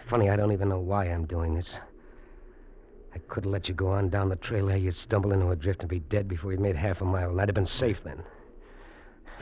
[0.08, 1.78] Funny, I don't even know why I'm doing this.
[3.14, 4.76] I could have let you go on down the trail there.
[4.76, 7.40] You'd stumble into a drift and be dead before you'd made half a mile, and
[7.40, 8.22] I'd have been safe then.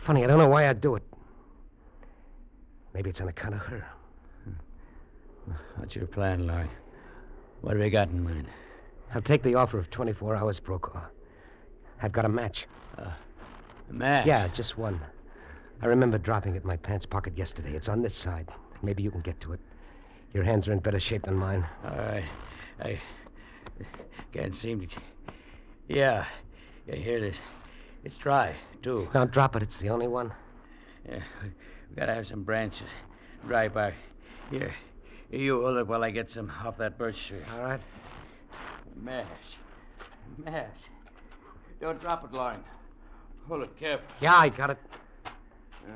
[0.04, 1.02] Funny, I don't know why I'd do it.
[2.94, 3.86] Maybe it's on account of her.
[5.76, 6.70] What's your plan, Larry?
[7.60, 8.46] What have you got in mind?
[9.14, 11.02] I'll take the offer of 24 hours, Brokaw.
[12.02, 12.66] I've got a match.
[12.98, 13.10] Uh,
[13.88, 14.26] a match?
[14.26, 15.00] Yeah, just one.
[15.82, 17.74] I remember dropping it in my pants pocket yesterday.
[17.74, 18.48] It's on this side.
[18.82, 19.60] Maybe you can get to it.
[20.32, 21.66] Your hands are in better shape than mine.
[21.84, 22.24] All right.
[22.80, 23.00] I
[24.32, 24.86] can't seem to.
[25.88, 26.26] Yeah.
[26.86, 27.36] Yeah, here it is.
[28.04, 29.08] It's dry, too.
[29.14, 29.62] Now drop it.
[29.62, 30.32] It's the only one.
[31.08, 31.22] Yeah.
[31.42, 32.88] We gotta have some branches.
[33.46, 33.94] Dry bark.
[34.50, 34.74] Here.
[35.30, 37.40] Here, you hold it while I get some off that birch tree.
[37.52, 37.80] All right.
[38.94, 39.26] Mash.
[40.38, 40.68] Mash.
[41.80, 42.64] Don't drop it, Loring.
[43.48, 44.06] Hold it careful.
[44.20, 44.78] Yeah, I got it.
[45.86, 45.90] Uh,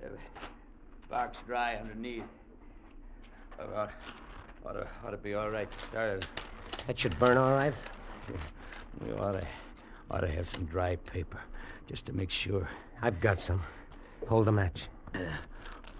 [0.00, 0.08] yeah,
[1.10, 2.22] bark's dry underneath.
[3.58, 3.90] Oh, ought,
[4.64, 6.26] ought, to, ought to be all right to start.
[6.86, 7.74] That should burn all right.
[9.04, 9.46] We ought to,
[10.10, 11.38] ought to have some dry paper,
[11.86, 12.66] just to make sure.
[13.02, 13.62] I've got some.
[14.26, 14.80] Hold the match.
[15.14, 15.18] Uh,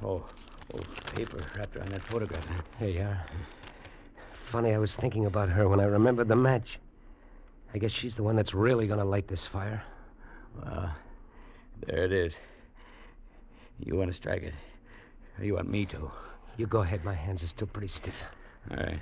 [0.02, 0.24] oh,
[0.72, 0.80] oh,
[1.14, 2.42] paper wrapped around that photograph.
[2.78, 3.26] Here you are.
[4.50, 6.78] Funny, I was thinking about her when I remembered the match.
[7.74, 9.82] I guess she's the one that's really going to light this fire.
[10.58, 10.90] Well,
[11.86, 12.32] there it is.
[13.78, 14.54] You want to strike it?
[15.38, 16.10] Or you want me to?
[16.56, 17.04] You go ahead.
[17.04, 18.14] My hands are still pretty stiff.
[18.70, 19.00] All right.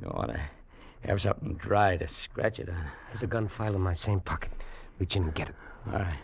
[0.00, 0.40] You want to
[1.06, 2.86] have something dry to scratch it on.
[3.08, 4.50] There's a gun file in my same pocket.
[4.98, 5.54] Reach in and get it.
[5.86, 6.18] All right.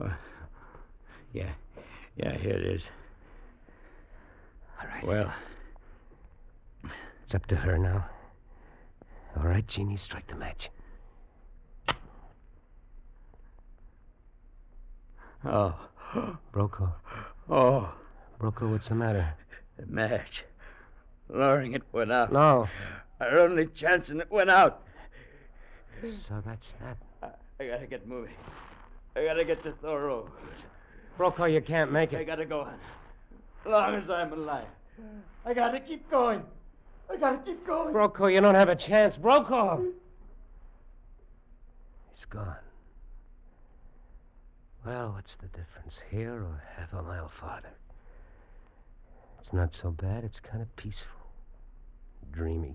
[0.00, 0.12] Oh,
[1.32, 1.50] yeah.
[2.16, 2.88] Yeah, here it is.
[4.80, 5.06] All right.
[5.06, 5.32] Well,
[7.24, 8.04] It's up to her now.
[9.36, 10.68] All right, Jeannie, strike the match.
[15.44, 15.74] Oh.
[16.52, 16.88] Brokaw.
[17.48, 17.92] Oh,
[18.38, 19.34] Brokaw, what's the matter?
[19.78, 20.44] the match.
[21.28, 22.32] Loring it went out.
[22.32, 22.68] No.
[23.20, 24.82] Our only chance and it went out.
[26.02, 26.96] So that's that.
[27.22, 28.34] I, I gotta get moving.
[29.14, 30.28] I gotta get to Thoreau.
[31.16, 32.18] Brokaw, you can't make it.
[32.18, 32.74] I gotta go on.
[33.64, 34.66] As long as I'm alive.
[35.46, 36.42] I gotta keep going.
[37.10, 37.92] I gotta keep going.
[37.92, 39.16] Brokaw, you don't have a chance.
[39.16, 39.78] Brokaw!
[42.14, 42.56] He's gone.
[44.84, 47.70] Well, what's the difference, here or half a mile farther?
[49.40, 50.24] It's not so bad.
[50.24, 51.06] It's kind of peaceful.
[52.32, 52.74] Dreamy.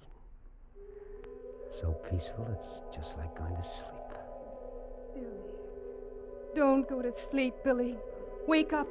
[1.81, 4.07] So peaceful, it's just like going to sleep.
[5.15, 5.27] Billy.
[6.55, 7.97] Don't go to sleep, Billy.
[8.47, 8.87] Wake up.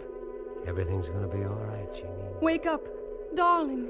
[0.66, 2.36] Everything's going to be all right, Jeannie.
[2.42, 2.82] Wake up.
[3.34, 3.88] Darling.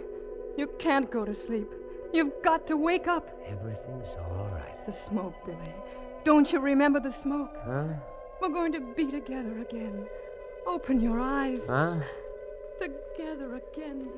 [0.56, 1.68] You can't go to sleep.
[2.12, 3.28] You've got to wake up.
[3.46, 4.86] Everything's all right.
[4.86, 5.74] The smoke, Billy.
[6.24, 7.54] Don't you remember the smoke?
[7.64, 7.88] Huh?
[8.40, 10.06] We're going to be together again.
[10.66, 11.60] Open your eyes.
[11.66, 12.00] Huh?
[12.78, 14.08] Together again,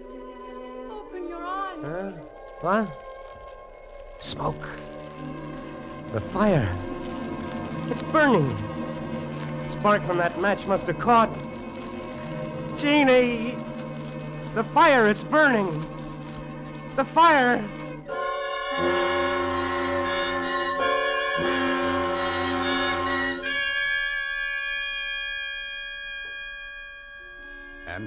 [0.91, 1.79] Open your eyes.
[1.83, 2.13] Huh?
[2.61, 2.89] What?
[4.21, 4.69] Smoke.
[6.13, 6.69] The fire.
[7.91, 8.49] It's burning.
[9.63, 11.33] The spark from that match must have caught.
[12.79, 13.57] Jeannie!
[14.55, 15.87] The fire is burning.
[16.97, 17.65] The fire.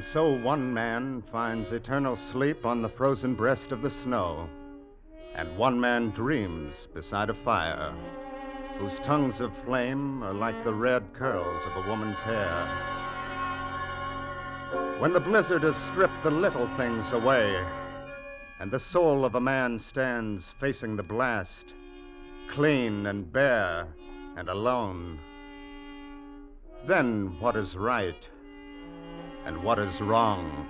[0.02, 4.50] And so one man finds eternal sleep on the frozen breast of the snow,
[5.36, 7.94] and one man dreams beside a fire,
[8.80, 12.68] whose tongues of flame are like the red curls of a woman's hair.
[14.98, 17.64] When the blizzard has stripped the little things away,
[18.60, 21.76] and the soul of a man stands facing the blast,
[22.50, 23.88] clean and bare
[24.36, 25.20] and alone,
[26.88, 28.28] then what is right?
[29.52, 30.66] And what is wrong.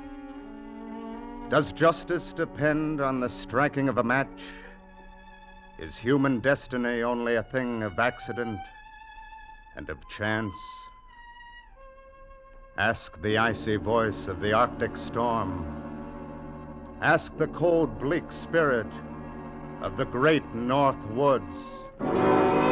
[1.52, 4.42] Does justice depend on the striking of a match?
[5.78, 8.60] Is human destiny only a thing of accident
[9.76, 10.56] and of chance?
[12.78, 15.64] Ask the icy voice of the Arctic storm.
[17.02, 18.88] Ask the cold, bleak spirit
[19.84, 22.71] of the great North Woods.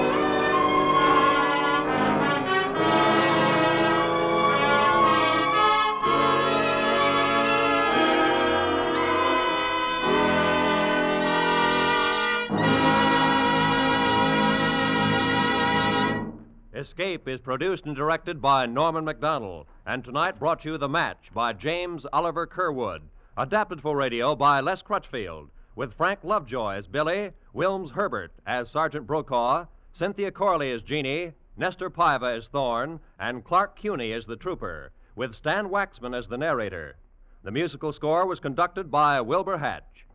[17.09, 22.05] Is produced and directed by Norman Macdonnell, and tonight brought you The Match by James
[22.13, 23.01] Oliver Curwood,
[23.35, 29.07] adapted for radio by Les Crutchfield, with Frank Lovejoy as Billy, Wilms Herbert as Sergeant
[29.07, 34.91] Brokaw, Cynthia Corley as Jeannie, Nestor Paiva as Thorne, and Clark Cuney as the trooper,
[35.15, 36.95] with Stan Waxman as the narrator.
[37.41, 40.05] The musical score was conducted by Wilbur Hatch.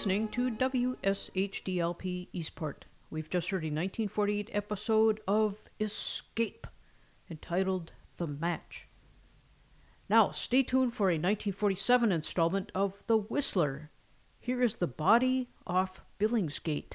[0.00, 2.86] Listening to WSHDLP Eastport.
[3.10, 6.66] We've just heard a 1948 episode of Escape,
[7.30, 8.86] entitled The Match.
[10.08, 13.90] Now, stay tuned for a 1947 installment of The Whistler.
[14.38, 16.94] Here is the body off Billingsgate.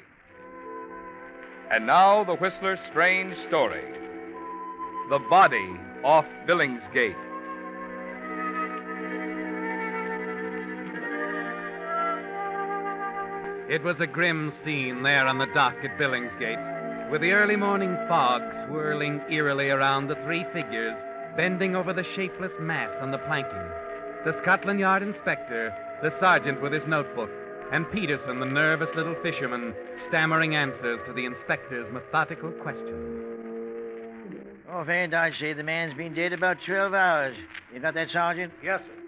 [1.71, 3.85] And now, The Whistler's strange story
[5.09, 7.15] The Body Off Billingsgate.
[13.69, 17.95] It was a grim scene there on the dock at Billingsgate, with the early morning
[18.09, 20.97] fog swirling eerily around the three figures
[21.37, 23.71] bending over the shapeless mass on the planking.
[24.25, 27.29] The Scotland Yard inspector, the sergeant with his notebook,
[27.71, 29.73] and Peterson, the nervous little fisherman,
[30.09, 33.31] stammering answers to the inspector's methodical questions.
[34.69, 37.35] Offhand, I'd say the man's been dead about 12 hours.
[37.73, 38.53] You got that, Sergeant?
[38.63, 39.01] Yes, sir.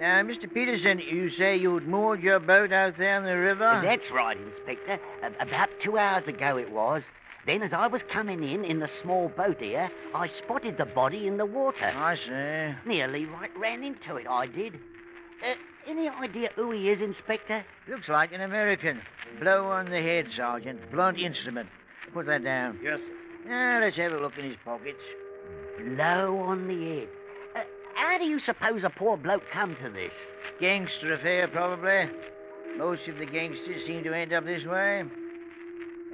[0.00, 0.52] Now, Mr.
[0.52, 3.80] Peterson, you say you'd moored your boat out there in the river?
[3.82, 5.00] That's right, Inspector.
[5.40, 7.02] About two hours ago it was.
[7.46, 11.26] Then, as I was coming in in the small boat here, I spotted the body
[11.26, 11.84] in the water.
[11.84, 12.88] I see.
[12.88, 14.78] Nearly right ran into it, I did.
[15.44, 15.54] Uh,
[15.88, 17.64] any idea who he is, Inspector?
[17.88, 19.00] Looks like an American.
[19.40, 20.90] Blow on the head, Sergeant.
[20.90, 21.68] Blunt instrument.
[22.12, 22.78] Put that down.
[22.82, 23.48] Yes, sir.
[23.48, 25.00] Now, let's have a look in his pockets.
[25.78, 27.08] Blow on the head.
[27.56, 27.60] Uh,
[27.94, 30.12] how do you suppose a poor bloke come to this?
[30.60, 32.10] Gangster affair, probably.
[32.76, 35.04] Most of the gangsters seem to end up this way.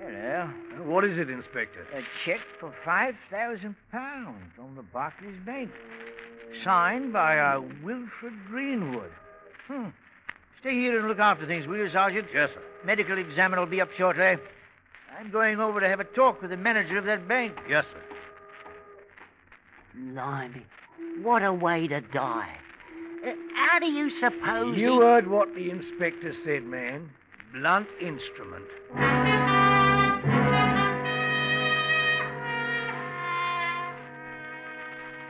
[0.01, 0.51] Hello.
[0.85, 1.87] What is it, Inspector?
[1.95, 5.71] A check for five thousand pounds on the Barclays Bank,
[6.63, 9.11] signed by uh, Wilfred Greenwood.
[9.67, 9.89] Hmm.
[10.61, 12.29] Stay here and look after things, will you, Sergeant?
[12.33, 12.63] Yes, sir.
[12.85, 14.37] Medical examiner will be up shortly.
[15.19, 17.57] I'm going over to have a talk with the manager of that bank.
[17.69, 18.03] Yes, sir.
[19.95, 20.65] Blimey,
[21.23, 22.57] what a way to die.
[23.27, 24.99] Uh, how do you suppose You he...
[24.99, 27.11] heard what the inspector said, man.
[27.53, 28.65] Blunt instrument.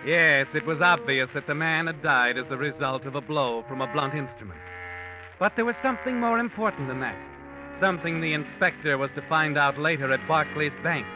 [0.07, 3.65] Yes, it was obvious that the man had died as the result of a blow
[3.67, 4.61] from a blunt instrument.
[5.39, 7.17] But there was something more important than that.
[7.81, 11.07] Something the inspector was to find out later at Barclays Bank.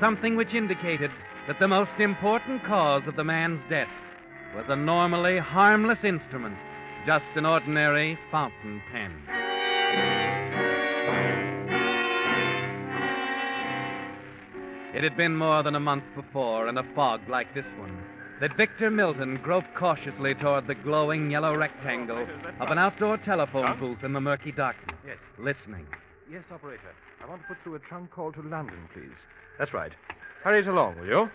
[0.00, 1.12] Something which indicated
[1.46, 3.88] that the most important cause of the man's death
[4.56, 6.56] was a normally harmless instrument,
[7.06, 9.12] just an ordinary fountain pen.
[14.96, 17.96] It had been more than a month before, in a fog like this one,
[18.40, 22.26] that Victor Milton groped cautiously toward the glowing yellow rectangle
[22.60, 25.16] of an outdoor telephone booth in the murky darkness, Yes.
[25.38, 25.86] listening.
[26.30, 26.94] Yes, operator.
[27.22, 29.16] I want to put through a trunk call to London, please.
[29.58, 29.92] That's right.
[30.44, 31.30] Hurry it along, will you?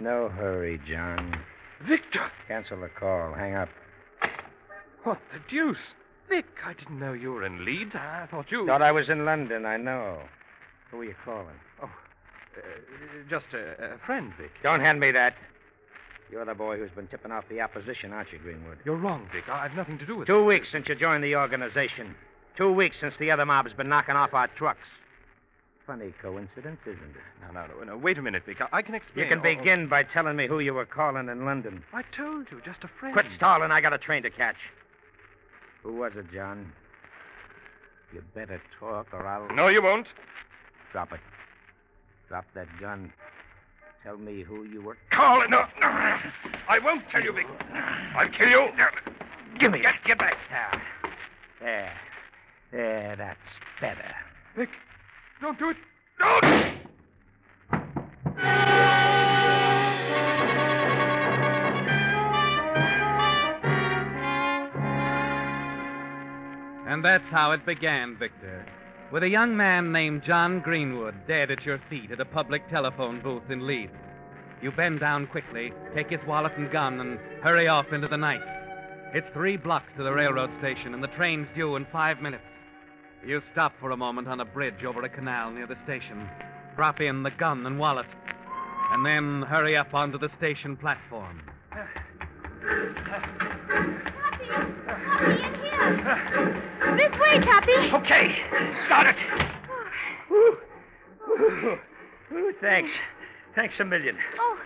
[0.00, 1.38] No hurry, John.
[1.86, 2.30] Victor!
[2.48, 3.32] Cancel the call.
[3.34, 3.68] Hang up.
[5.04, 5.76] What the deuce?
[6.28, 7.94] Vic, I didn't know you were in Leeds.
[7.94, 8.66] I thought you.
[8.66, 10.18] Thought I was in London, I know.
[10.90, 11.46] Who are you calling?
[11.82, 12.60] Oh, uh,
[13.28, 14.50] just a, a friend, Vic.
[14.62, 15.34] Don't hand me that.
[16.34, 18.78] You're the boy who's been tipping off the opposition, aren't you, Greenwood?
[18.84, 19.48] You're wrong, Vic.
[19.48, 20.44] I- I've nothing to do with Two it.
[20.46, 22.16] weeks since you joined the organization.
[22.56, 24.88] Two weeks since the other mob's been knocking off our trucks.
[25.86, 27.22] Funny coincidence, isn't it?
[27.40, 27.96] No, no, no, no.
[27.96, 28.60] Wait a minute, Vic.
[28.60, 29.24] I, I can explain.
[29.26, 31.84] You can begin by telling me who you were calling in London.
[31.92, 33.12] I told you, just a friend.
[33.14, 33.70] Quit stalling.
[33.70, 34.56] I got a train to catch.
[35.84, 36.72] Who was it, John?
[38.12, 39.54] You better talk or I'll.
[39.54, 40.08] No, you won't.
[40.90, 41.20] Drop it.
[42.28, 43.12] Drop that gun.
[44.04, 44.98] Tell me who you were.
[45.10, 45.48] Call it.
[45.48, 45.88] No, no.
[46.68, 47.46] I won't tell you, Vic.
[48.14, 48.68] I'll kill you.
[49.58, 50.36] Give me Get, get back.
[50.52, 50.82] Ah.
[51.58, 51.92] There.
[52.70, 53.38] There, that's
[53.80, 54.14] better.
[54.56, 54.68] Vic,
[55.40, 55.76] don't do it.
[56.18, 56.44] Don't!
[66.86, 68.66] And that's how it began, Victor.
[69.14, 73.20] With a young man named John Greenwood dead at your feet at a public telephone
[73.20, 73.92] booth in Leeds.
[74.60, 78.42] You bend down quickly, take his wallet and gun, and hurry off into the night.
[79.14, 82.42] It's three blocks to the railroad station, and the train's due in five minutes.
[83.24, 86.28] You stop for a moment on a bridge over a canal near the station,
[86.74, 88.06] drop in the gun and wallet,
[88.90, 91.40] and then hurry up onto the station platform.
[96.96, 97.72] This way, Tuppy.
[97.94, 98.36] Okay.
[98.88, 99.16] Got it.
[102.32, 102.90] Ooh, thanks.
[103.54, 104.16] Thanks a million.
[104.38, 104.58] Oh,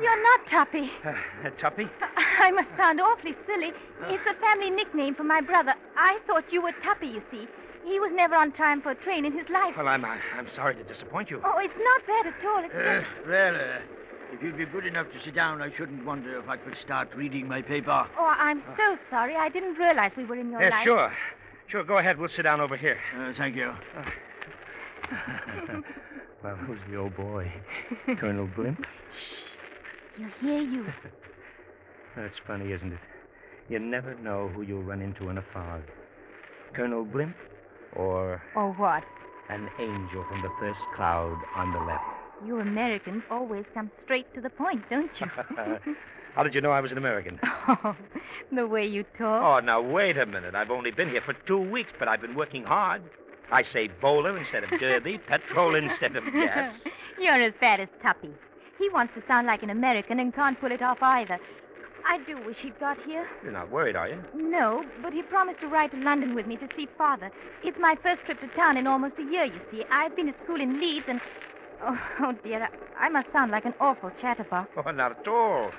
[0.00, 0.90] you're not Tuppy.
[1.04, 1.10] Uh,
[1.44, 1.88] uh, Tuppy?
[2.40, 3.72] I must sound awfully silly.
[4.08, 5.74] It's a family nickname for my brother.
[5.96, 7.46] I thought you were Tuppy, you see.
[7.84, 9.74] He was never on time for a train in his life.
[9.76, 11.40] Well, I'm, I'm sorry to disappoint you.
[11.44, 12.64] Oh, it's not that at all.
[12.64, 13.28] It's Uh, just...
[13.28, 13.78] well, uh,
[14.34, 17.08] if you'd be good enough to sit down, I shouldn't wonder if I could start
[17.14, 18.06] reading my paper.
[18.18, 19.36] Oh, I'm so sorry.
[19.36, 20.84] I didn't realize we were in your Yeah, life.
[20.84, 21.12] sure.
[21.68, 22.18] Sure, go ahead.
[22.18, 22.98] We'll sit down over here.
[23.18, 23.72] Uh, thank you.
[26.42, 27.50] well, who's the old boy?
[28.18, 28.84] Colonel Blimp?
[30.16, 30.86] He'll hear you.
[32.16, 32.98] That's funny, isn't it?
[33.68, 35.82] You never know who you'll run into in a fog.
[36.74, 37.34] Colonel Blimp
[37.96, 39.04] or Or what?
[39.48, 42.02] an angel from the first cloud on the left.
[42.44, 45.26] You Americans always come straight to the point, don't you?
[46.34, 47.38] How did you know I was an American?
[47.68, 47.96] oh,
[48.52, 49.62] the way you talk.
[49.62, 50.54] Oh, now, wait a minute.
[50.54, 53.02] I've only been here for two weeks, but I've been working hard.
[53.50, 56.74] I say bowler instead of derby, petrol instead of gas.
[57.20, 58.30] You're as bad as Tuppy.
[58.78, 61.38] He wants to sound like an American and can't pull it off either.
[62.06, 63.26] I do wish he'd got here.
[63.42, 64.22] You're not worried, are you?
[64.34, 67.30] No, but he promised to ride to London with me to see Father.
[67.62, 69.84] It's my first trip to town in almost a year, you see.
[69.90, 71.20] I've been at school in Leeds and.
[71.86, 72.62] Oh, oh dear,
[72.98, 74.70] I, I must sound like an awful chatterbox.
[74.76, 75.70] Oh, not at all.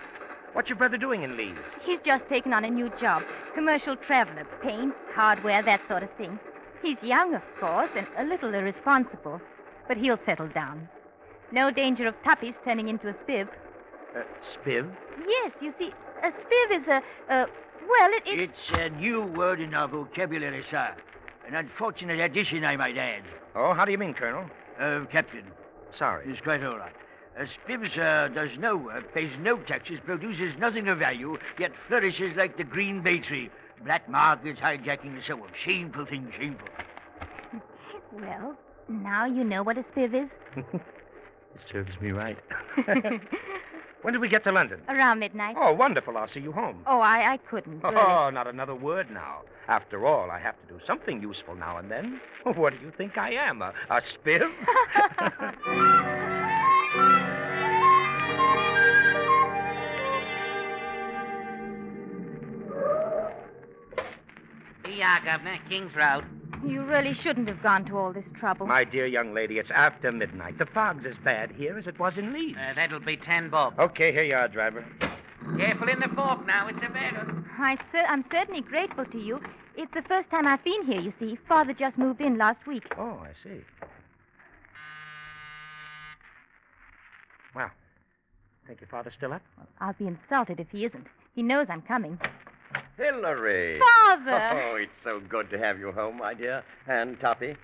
[0.54, 1.58] What's your brother doing in Leeds?
[1.84, 3.24] He's just taken on a new job
[3.56, 6.38] commercial traveler, paints, hardware, that sort of thing.
[6.82, 9.42] He's young, of course, and a little irresponsible,
[9.88, 10.88] but he'll settle down.
[11.52, 13.48] No danger of Tuppy's turning into a spiv.
[14.16, 14.22] Uh,
[14.54, 14.90] Spiv?
[15.28, 15.92] Yes, you see,
[16.24, 17.02] a spiv is a.
[17.34, 17.48] a
[17.88, 20.96] well, it, it, It's a new word in our vocabulary, sir.
[21.48, 23.24] An unfortunate addition, I might add.
[23.56, 24.46] Oh, how do you mean, Colonel?
[24.80, 25.46] Uh, Captain.
[25.98, 26.26] Sorry.
[26.28, 26.94] It's quite all right.
[27.38, 32.36] A Spivs uh, does no work, pays no taxes, produces nothing of value, yet flourishes
[32.38, 33.50] like the green bay tree.
[33.84, 35.50] Black markets, hijacking, and so on.
[35.66, 36.68] Shameful thing, shameful.
[38.14, 38.56] well,
[38.88, 40.30] now you know what a spiv is.
[41.56, 42.38] It serves me right.
[44.06, 44.82] when did we get to London?
[44.88, 45.56] Around midnight.
[45.60, 46.16] Oh, wonderful.
[46.16, 46.84] I'll see you home.
[46.86, 47.84] Oh, I, I couldn't.
[47.84, 47.96] Really.
[47.96, 49.42] Oh, not another word now.
[49.68, 52.22] After all, I have to do something useful now and then.
[52.44, 53.64] What do you think I am?
[53.64, 54.48] A, a spiv?
[64.86, 65.58] Here you are, Governor.
[65.68, 66.26] King's Road.
[66.66, 68.66] You really shouldn't have gone to all this trouble.
[68.66, 70.58] My dear young lady, it's after midnight.
[70.58, 72.58] The fog's as bad here as it was in Leeds.
[72.58, 73.80] Uh, that'll be ten bob.
[73.80, 74.84] Okay, here you are, driver.
[75.58, 76.68] Careful in the fork now.
[76.68, 77.46] It's a bad one.
[77.60, 79.40] I cer- I'm certainly grateful to you.
[79.78, 81.38] It's the first time I've been here, you see.
[81.48, 82.84] Father just moved in last week.
[82.98, 83.62] Oh, I see.
[87.54, 87.70] Well,
[88.68, 89.42] think your father's still up?
[89.80, 91.08] I'll be insulted if he isn't.
[91.36, 92.20] He knows I'm coming.
[92.98, 93.80] Hillary.
[93.80, 94.62] Father!
[94.72, 96.64] Oh, it's so good to have you home, my dear.
[96.88, 97.56] And Tuppy.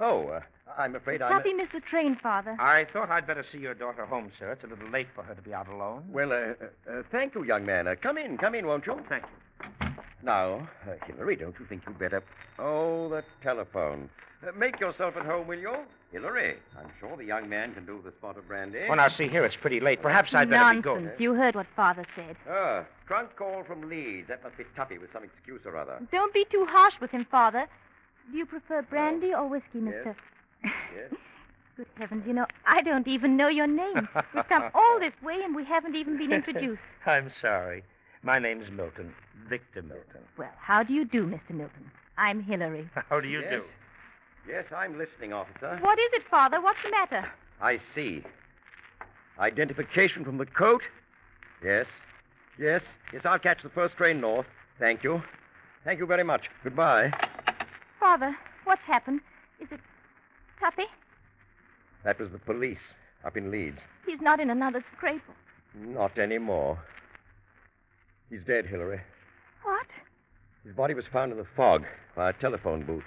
[0.00, 0.40] Oh, uh,
[0.76, 1.32] I'm afraid I'm.
[1.32, 2.56] Tuppy missed the train, Father.
[2.58, 4.52] I thought I'd better see your daughter home, sir.
[4.52, 6.04] It's a little late for her to be out alone.
[6.08, 6.52] Well, uh, uh,
[6.90, 7.86] uh, thank you, young man.
[7.86, 9.00] Uh, come in, come in, won't you?
[9.08, 9.91] Thank you.
[10.22, 12.22] Now, uh, Hillary, don't you think you'd better.
[12.58, 14.08] Oh, the telephone.
[14.46, 15.74] Uh, make yourself at home, will you?
[16.12, 18.80] Hillary, I'm sure the young man can do the spot of brandy.
[18.86, 20.02] Well, now, see here, it's pretty late.
[20.02, 20.84] Perhaps I'd better be Nonsense.
[20.84, 21.10] going.
[21.18, 22.36] You heard what Father said.
[22.48, 24.28] Ah, trunk call from Leeds.
[24.28, 25.98] That must be Tuppy with some excuse or other.
[26.12, 27.66] Don't be too harsh with him, Father.
[28.30, 30.14] Do you prefer brandy or whiskey, Mister?
[30.62, 30.72] Yes.
[30.94, 31.20] Yes.
[31.76, 34.06] Good heavens, you know, I don't even know your name.
[34.34, 36.82] We've come all this way and we haven't even been introduced.
[37.06, 37.82] I'm sorry.
[38.22, 39.12] My name's Milton.
[39.48, 40.20] Victor Milton.
[40.38, 41.50] Well, how do you do, Mr.
[41.50, 41.90] Milton?
[42.16, 42.88] I'm Hillary.
[43.08, 43.50] How do you Yes.
[43.50, 43.64] do?
[44.48, 45.78] Yes, I'm listening, officer.
[45.80, 46.60] What is it, Father?
[46.60, 47.28] What's the matter?
[47.60, 48.22] I see.
[49.38, 50.82] Identification from the coat?
[51.64, 51.86] Yes.
[52.58, 52.82] Yes.
[53.12, 54.46] Yes, I'll catch the first train north.
[54.78, 55.22] Thank you.
[55.84, 56.48] Thank you very much.
[56.62, 57.12] Goodbye.
[57.98, 59.20] Father, what's happened?
[59.60, 59.80] Is it
[60.60, 60.84] Tuppy?
[62.04, 62.78] That was the police
[63.24, 63.78] up in Leeds.
[64.06, 65.22] He's not in another scrape.
[65.74, 66.78] Not anymore.
[68.32, 68.98] He's dead, Hillary.
[69.62, 69.86] What?
[70.64, 71.84] His body was found in the fog
[72.16, 73.04] by a telephone booth.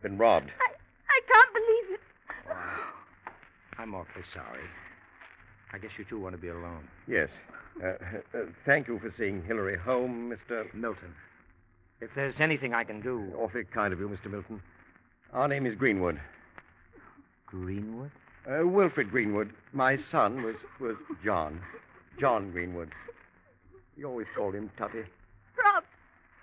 [0.00, 0.52] Been robbed.
[0.60, 0.72] I
[1.08, 2.56] I can't believe it.
[3.78, 4.62] I'm awfully sorry.
[5.72, 6.86] I guess you two want to be alone.
[7.08, 7.30] Yes.
[7.82, 10.72] Uh, uh, thank you for seeing Hillary home, Mr.
[10.72, 11.12] Milton.
[12.00, 13.32] If there's anything I can do.
[13.36, 14.30] Awfully kind of you, Mr.
[14.30, 14.62] Milton.
[15.32, 16.20] Our name is Greenwood.
[17.46, 18.12] Greenwood?
[18.48, 19.50] Uh, Wilfred Greenwood.
[19.72, 21.60] My son was, was John.
[22.20, 22.92] John Greenwood.
[23.96, 25.04] We always called him Tuppy.
[25.62, 25.86] Robbed.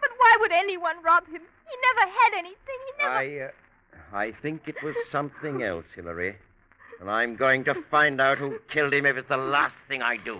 [0.01, 1.41] But why would anyone rob him?
[1.41, 2.57] He never had anything.
[2.85, 3.13] He never.
[3.13, 3.49] I, uh,
[4.13, 6.35] I think it was something else, Hillary.
[6.99, 10.17] And I'm going to find out who killed him if it's the last thing I
[10.17, 10.39] do.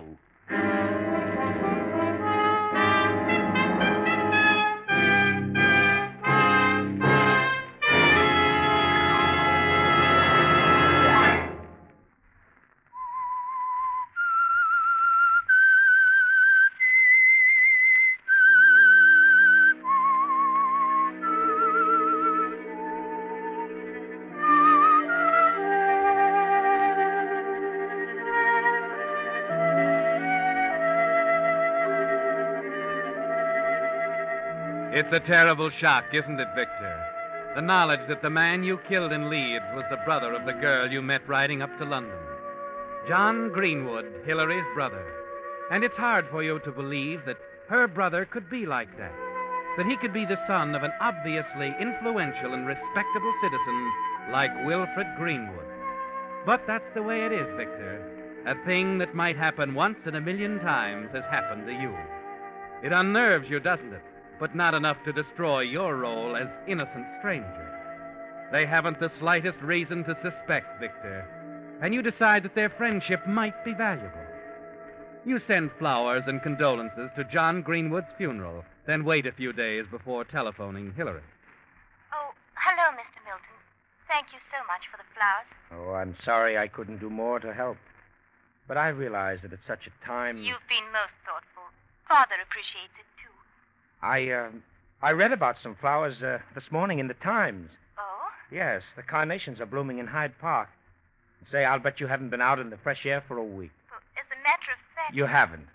[35.00, 37.02] It's a terrible shock, isn't it, Victor?
[37.54, 40.92] The knowledge that the man you killed in Leeds was the brother of the girl
[40.92, 42.18] you met riding up to London.
[43.08, 45.02] John Greenwood, Hillary's brother.
[45.70, 47.38] And it's hard for you to believe that
[47.70, 49.14] her brother could be like that.
[49.78, 53.92] That he could be the son of an obviously influential and respectable citizen
[54.30, 55.64] like Wilfred Greenwood.
[56.44, 58.04] But that's the way it is, Victor.
[58.44, 61.96] A thing that might happen once in a million times has happened to you.
[62.82, 64.02] It unnerves you, doesn't it?
[64.40, 67.70] But not enough to destroy your role as innocent stranger.
[68.50, 71.26] They haven't the slightest reason to suspect, Victor.
[71.82, 74.18] And you decide that their friendship might be valuable.
[75.24, 80.24] You send flowers and condolences to John Greenwood's funeral, then wait a few days before
[80.24, 81.22] telephoning Hillary.
[82.12, 83.20] Oh, hello, Mr.
[83.24, 83.56] Milton.
[84.08, 85.46] Thank you so much for the flowers.
[85.70, 87.76] Oh, I'm sorry I couldn't do more to help.
[88.66, 90.38] But I realize that at such a time.
[90.38, 91.68] You've been most thoughtful.
[92.08, 93.09] Father appreciates it, too.
[94.02, 94.48] I, uh,
[95.02, 97.70] I read about some flowers uh, this morning in the Times.
[97.98, 98.28] Oh?
[98.50, 100.68] Yes, the carnations are blooming in Hyde Park.
[101.50, 103.70] Say, I'll bet you haven't been out in the fresh air for a week.
[103.90, 105.14] Well, as a matter of fact.
[105.14, 105.66] You haven't.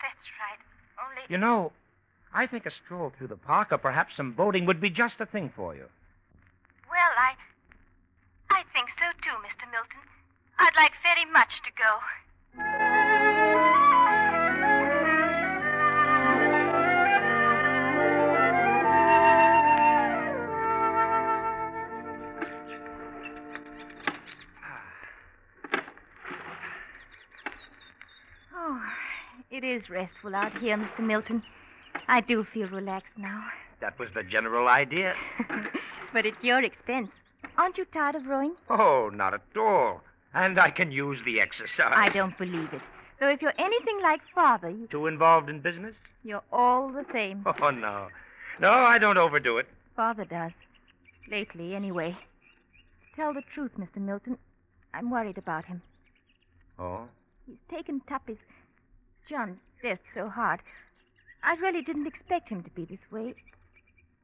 [0.00, 0.58] That's right.
[1.04, 1.22] Only.
[1.28, 1.72] You know,
[2.32, 5.26] I think a stroll through the park or perhaps some boating would be just the
[5.26, 5.86] thing for you.
[6.88, 7.34] Well, I.
[8.50, 9.70] I think so, too, Mr.
[9.70, 10.00] Milton.
[10.58, 13.09] I'd like very much to go.
[29.50, 31.00] It is restful out here, Mr.
[31.00, 31.42] Milton.
[32.08, 33.44] I do feel relaxed now.
[33.80, 35.14] That was the general idea.
[36.12, 37.10] But at your expense.
[37.56, 38.56] Aren't you tired of rowing?
[38.68, 40.02] Oh, not at all.
[40.34, 41.92] And I can use the exercise.
[41.94, 42.80] I don't believe it.
[43.20, 45.94] Though if you're anything like Father, you, Too involved in business?
[46.24, 47.44] you're all the same.
[47.62, 48.08] Oh, no.
[48.58, 49.68] No, I don't overdo it.
[49.94, 50.50] Father does.
[51.30, 52.16] Lately, anyway.
[53.14, 53.98] Tell the truth, Mr.
[53.98, 54.36] Milton.
[54.92, 55.80] I'm worried about him.
[56.76, 57.02] Oh?
[57.46, 58.38] He's taken Tuppy's.
[59.30, 60.60] John's death so hard.
[61.44, 63.34] I really didn't expect him to be this way.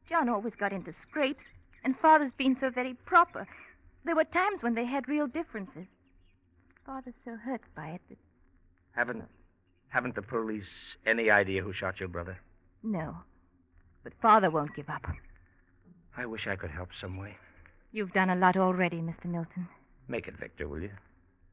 [0.09, 1.45] John always got into scrapes,
[1.85, 3.47] and Father's been so very proper.
[4.05, 5.87] There were times when they had real differences.
[6.85, 8.19] Father's so hurt by it that
[8.93, 9.25] Haven't
[9.89, 12.39] haven't the police any idea who shot your brother?
[12.83, 13.17] no.
[14.03, 15.05] But Father won't give up.
[16.17, 17.37] I wish I could help some way.
[17.93, 19.25] You've done a lot already, Mr.
[19.25, 19.67] Milton.
[20.07, 20.93] Make it Victor, will you?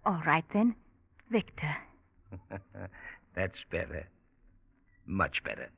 [0.05, 0.75] All right, then.
[1.31, 1.75] Victor.
[3.35, 4.07] That's better.
[5.05, 5.69] Much better.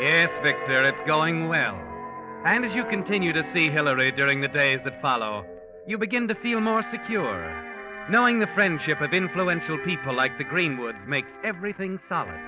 [0.00, 1.78] Yes, Victor, it's going well.
[2.46, 5.44] And as you continue to see Hillary during the days that follow,
[5.86, 7.52] you begin to feel more secure.
[8.08, 12.40] Knowing the friendship of influential people like the Greenwoods makes everything solid.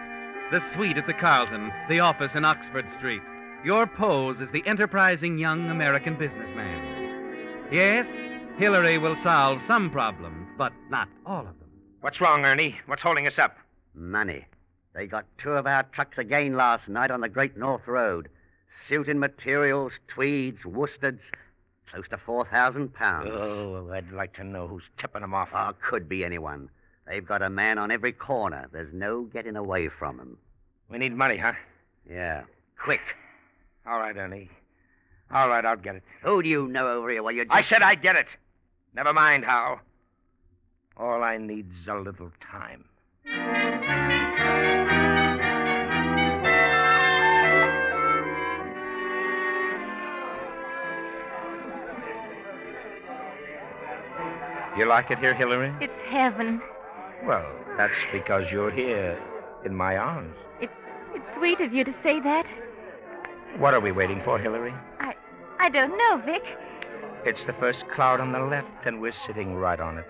[0.51, 3.23] The suite at the Carlton, the office in Oxford Street,
[3.65, 7.02] your pose as the enterprising young American businessman.
[7.71, 8.07] Yes,
[8.59, 11.71] Hillary will solve some problems, but not all of them.
[12.01, 12.77] What's wrong, Ernie?
[12.87, 13.57] What's holding us up?
[13.95, 14.47] Money.
[14.95, 18.29] They got two of our trucks again last night on the Great North Road.
[18.89, 21.21] Suiting materials, tweeds, worsteds.
[21.91, 23.31] Close to 4,000 pounds.
[23.33, 25.51] Oh, I'd like to know who's tipping them off.
[25.55, 26.69] Oh, could be anyone.
[27.07, 28.69] They've got a man on every corner.
[28.73, 30.39] There's no getting away from them.
[30.91, 31.53] We need money, huh?
[32.09, 32.43] Yeah.
[32.83, 33.01] Quick.
[33.87, 34.51] All right, Ernie.
[35.33, 36.03] All right, I'll get it.
[36.23, 37.23] Who do you know over here?
[37.23, 37.55] Well, you just...
[37.55, 38.27] I said I'd get it.
[38.95, 39.81] Never mind how.
[40.97, 42.85] All I need's a little time.
[54.77, 55.73] You like it here, Hillary?
[55.81, 56.61] It's heaven.
[57.25, 57.47] Well,
[57.77, 59.19] that's because you're here
[59.65, 60.35] in my arms.
[60.61, 60.73] It's
[61.15, 62.47] it's sweet of you to say that.
[63.59, 64.73] What are we waiting for, Hillary?
[64.99, 65.15] I
[65.63, 66.43] I don't know, Vic.
[67.25, 70.05] It's the first cloud on the left, and we're sitting right on it.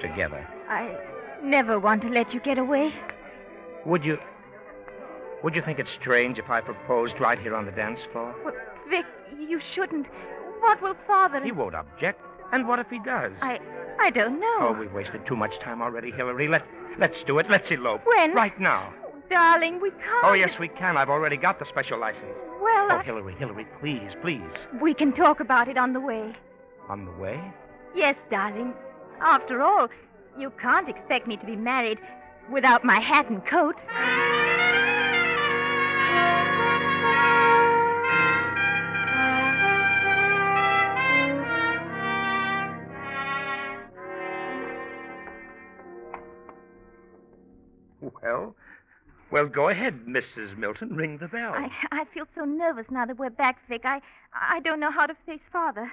[0.00, 0.44] Together.
[0.68, 0.98] I
[1.44, 2.92] never want to let you get away.
[3.86, 4.18] Would you.
[5.44, 8.34] Would you think it strange if I proposed right here on the dance floor?
[8.44, 8.54] Well,
[8.90, 9.06] Vic,
[9.38, 10.08] you shouldn't.
[10.58, 11.40] What will Father?
[11.40, 12.20] He won't object.
[12.50, 13.32] And what if he does?
[13.42, 13.60] I
[14.00, 14.56] I don't know.
[14.58, 16.48] Oh, we've wasted too much time already, Hillary.
[16.48, 16.66] Let
[16.98, 17.48] let's do it.
[17.48, 18.04] Let's elope.
[18.04, 18.34] When?
[18.34, 18.92] Right now.
[19.30, 20.24] Darling, we can't.
[20.24, 20.96] Oh, yes, we can.
[20.96, 22.38] I've already got the special license.
[22.62, 24.42] Well, Oh, I- Hillary, Hillary, please, please.
[24.80, 26.34] we can talk about it on the way.
[26.88, 27.40] On the way?
[27.94, 28.74] Yes, darling.
[29.20, 29.88] After all,
[30.38, 31.98] you can't expect me to be married
[32.50, 33.76] without my hat and coat.
[48.00, 48.54] Well,
[49.34, 50.56] well, go ahead, Mrs.
[50.56, 50.94] Milton.
[50.94, 51.54] Ring the bell.
[51.54, 53.82] I, I feel so nervous now that we're back, Vic.
[53.84, 54.00] I,
[54.32, 55.90] I don't know how to face Father.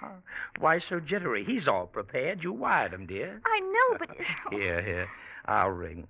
[0.60, 1.42] Why so jittery?
[1.42, 2.44] He's all prepared.
[2.44, 3.40] You wired him, dear.
[3.46, 4.10] I know, but.
[4.50, 5.08] Here, here.
[5.46, 6.06] I'll ring.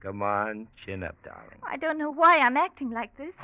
[0.00, 1.60] Come on, chin up, darling.
[1.62, 3.34] I don't know why I'm acting like this.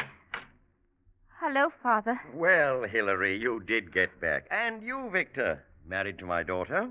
[1.38, 2.20] Hello, Father.
[2.34, 4.48] Well, Hillary, you did get back.
[4.50, 6.90] And you, Victor, married to my daughter.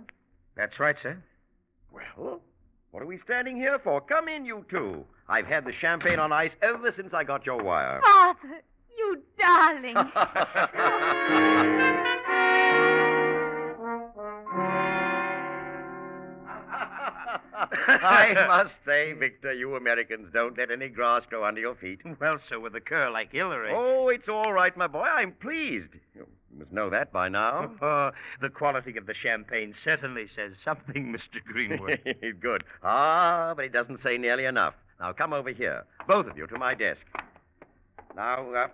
[0.56, 1.22] That's right, sir.
[1.92, 2.40] Well,
[2.96, 4.00] what are we standing here for?
[4.00, 5.04] Come in, you two.
[5.28, 8.00] I've had the champagne on ice ever since I got your wire.
[8.02, 8.64] Father,
[8.98, 9.98] you darling.
[17.98, 22.00] I must say, Victor, you Americans don't let any grass grow under your feet.
[22.22, 23.72] Well, sir, with a girl like Hillary.
[23.74, 25.02] Oh, it's all right, my boy.
[25.02, 25.90] I'm pleased.
[26.56, 27.70] You must know that by now.
[27.82, 28.12] Oh,
[28.42, 31.44] the quality of the champagne certainly says something, Mr.
[31.44, 32.00] Greenwood.
[32.40, 32.64] Good.
[32.84, 34.74] Ah, but it doesn't say nearly enough.
[35.00, 37.02] Now, come over here, both of you, to my desk.
[38.16, 38.68] Now, uh,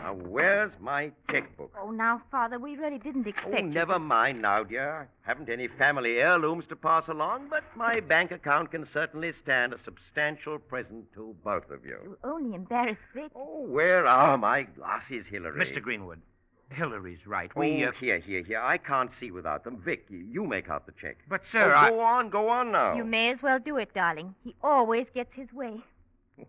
[0.00, 1.70] now, where's my checkbook?
[1.78, 5.06] oh, now, Father, we really didn't expect Oh, you never to- mind now, dear.
[5.24, 9.74] I haven't any family heirlooms to pass along, but my bank account can certainly stand
[9.74, 11.98] a substantial present to both of you.
[12.02, 13.30] You only embarrass Vic.
[13.34, 15.60] Oh, where are my glasses, Hillary?
[15.62, 15.82] Mr.
[15.82, 16.22] Greenwood,
[16.70, 17.50] Hillary's right.
[17.56, 18.60] Oh, We, uh, here, here, here.
[18.60, 19.78] I can't see without them.
[19.78, 21.18] Vic, you- you make out the check.
[21.28, 22.94] But, sir, oh, I- Go on, go on now.
[22.94, 24.34] You may as well do it, darling.
[24.44, 25.82] He always gets his way.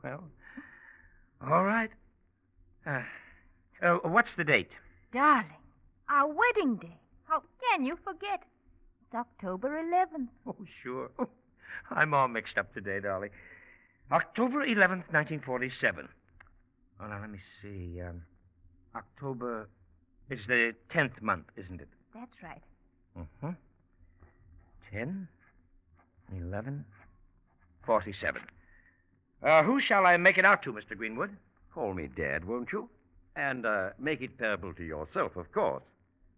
[0.04, 0.24] Well,
[1.42, 1.90] all right.
[2.86, 3.02] Uh,
[3.82, 4.72] uh, what's the date?
[5.12, 5.58] Darling,
[6.10, 6.98] our wedding day.
[7.28, 8.44] How can you forget?
[9.02, 10.30] It's October 11th.
[10.48, 11.10] Oh, sure.
[11.90, 13.32] I'm all mixed up today, darling.
[14.12, 16.08] October 11th, 1947.
[17.00, 18.00] Oh, now, let me see.
[18.02, 18.22] Um,
[18.96, 19.68] October
[20.30, 21.90] is the 10th month, isn't it?
[22.14, 22.62] That's right.
[23.18, 23.50] Mm-hmm.
[24.94, 25.28] 10,
[26.38, 26.86] 11,
[27.86, 28.42] 47.
[29.44, 30.98] Uh, who shall I make it out to, Mr.
[30.98, 31.36] Greenwood?
[31.74, 32.90] Call me Dad, won't you?
[33.36, 35.84] And uh, make it payable to yourself, of course.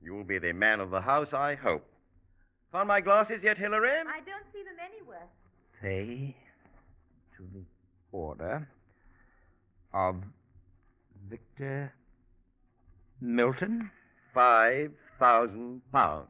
[0.03, 1.85] You'll be the man of the house, I hope.
[2.71, 3.89] Found my glasses yet, Hillary?
[3.89, 5.27] I don't see them anywhere.
[5.81, 6.35] Pay
[7.37, 7.63] to the
[8.11, 8.67] order
[9.93, 10.15] of
[11.29, 11.91] Victor
[13.23, 13.89] Milton.
[14.33, 16.27] Five thousand pounds.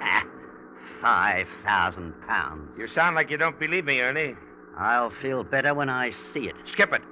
[1.00, 2.68] Five thousand pounds.
[2.76, 4.34] You sound like you don't believe me, Ernie.
[4.76, 6.56] I'll feel better when I see it.
[6.72, 7.02] Skip it.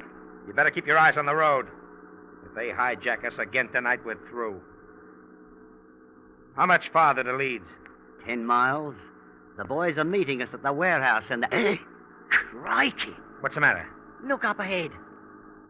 [0.48, 1.68] You better keep your eyes on the road.
[2.44, 4.60] If they hijack us again tonight, we're through.
[6.56, 7.68] How much farther to Leeds?
[8.26, 8.94] Ten miles.
[9.56, 11.78] The boys are meeting us at the warehouse, and the.
[12.30, 13.14] Crikey!
[13.40, 13.86] What's the matter?
[14.24, 14.90] Look up ahead.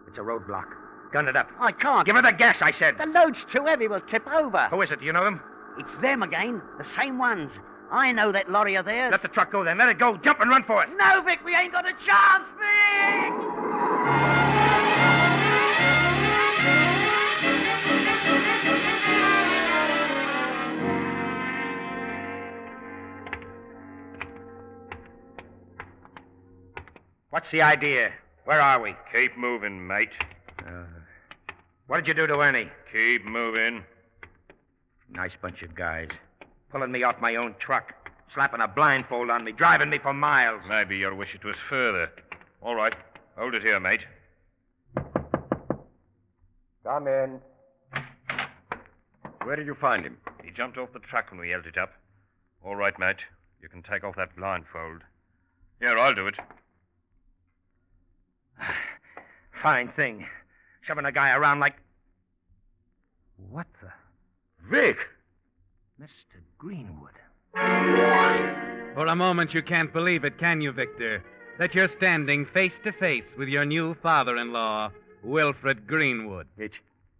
[0.06, 0.66] It's a roadblock.
[1.12, 1.50] Gun it up.
[1.60, 2.06] I can't.
[2.06, 2.98] Give her the gas, I said.
[2.98, 3.88] The load's too heavy.
[3.88, 4.68] We'll tip over.
[4.70, 5.00] Who is it?
[5.00, 5.40] Do you know them?
[5.78, 6.62] It's them again.
[6.78, 7.52] The same ones.
[7.90, 9.10] I know that lorry of theirs.
[9.10, 9.78] Let the truck go then.
[9.78, 10.16] Let it go.
[10.16, 10.88] Jump and run for it.
[10.96, 13.61] No, Vic, we ain't got a chance, Vic!
[27.32, 28.12] What's the idea?
[28.44, 28.94] Where are we?
[29.10, 30.12] Keep moving, mate.
[30.58, 30.84] Uh,
[31.86, 32.68] what did you do to Ernie?
[32.92, 33.82] Keep moving.
[35.08, 36.10] Nice bunch of guys.
[36.70, 37.94] Pulling me off my own truck.
[38.34, 39.52] Slapping a blindfold on me.
[39.52, 40.60] Driving me for miles.
[40.68, 42.10] Maybe you'll wish it was further.
[42.60, 42.94] All right.
[43.38, 44.04] Hold it here, mate.
[46.84, 47.40] Come in.
[49.44, 50.18] Where did you find him?
[50.44, 51.94] He jumped off the truck when we held it up.
[52.62, 53.24] All right, mate.
[53.62, 55.00] You can take off that blindfold.
[55.80, 56.36] Here, I'll do it.
[59.62, 60.26] Fine thing.
[60.82, 61.76] Shoving a guy around like.
[63.50, 63.88] What the?
[64.70, 64.96] Vic!
[66.00, 66.40] Mr.
[66.58, 67.12] Greenwood.
[68.94, 71.22] For a moment, you can't believe it, can you, Victor?
[71.58, 74.90] That you're standing face to face with your new father in law,
[75.22, 76.46] Wilfred Greenwood.
[76.56, 76.72] It.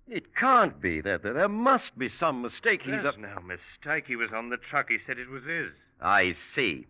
[0.08, 1.00] It can't be.
[1.00, 2.82] There, there, there must be some mistake.
[2.82, 3.18] He's There's a.
[3.18, 4.04] no mistake.
[4.06, 4.90] He was on the truck.
[4.90, 5.72] He said it was his.
[6.00, 6.86] I see.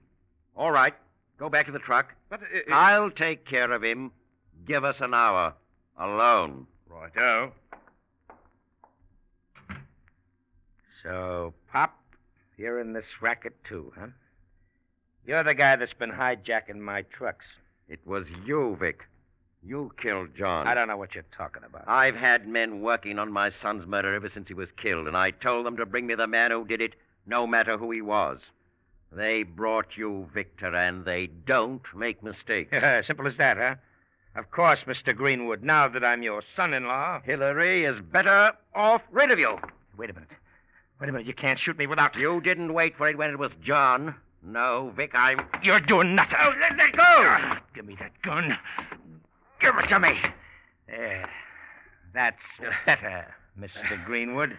[0.56, 0.94] All right.
[1.38, 2.14] Go back to the truck.
[2.30, 2.72] But it, it...
[2.72, 4.12] I'll take care of him.
[4.66, 5.55] Give us an hour.
[5.98, 6.66] Alone.
[6.89, 7.52] Righto.
[11.02, 11.98] So, Pop,
[12.56, 14.06] you're in this racket too, huh?
[15.26, 17.47] You're the guy that's been hijacking my trucks.
[17.89, 19.05] It was you, Vic.
[19.64, 20.66] You killed John.
[20.66, 21.84] I don't know what you're talking about.
[21.86, 25.30] I've had men working on my son's murder ever since he was killed, and I
[25.30, 26.94] told them to bring me the man who did it,
[27.26, 28.40] no matter who he was.
[29.12, 32.72] They brought you, Victor, and they don't make mistakes.
[33.06, 33.74] Simple as that, huh?
[34.34, 35.14] Of course, Mr.
[35.14, 37.20] Greenwood, now that I'm your son in law.
[37.22, 39.59] Hillary is better off rid of you.
[39.98, 40.30] Wait a minute.
[41.00, 41.26] Wait a minute.
[41.26, 42.16] You can't shoot me without.
[42.16, 44.14] You didn't wait for it when it was John.
[44.42, 45.40] No, Vic, I'm.
[45.62, 46.38] You're doing nothing.
[46.40, 47.02] Oh, let, let go!
[47.02, 48.59] Ah, give me that gun.
[49.60, 50.18] Give it to me.
[50.88, 51.28] There.
[52.14, 52.42] That's
[52.86, 53.26] better,
[53.60, 54.04] Mr.
[54.06, 54.59] Greenwood.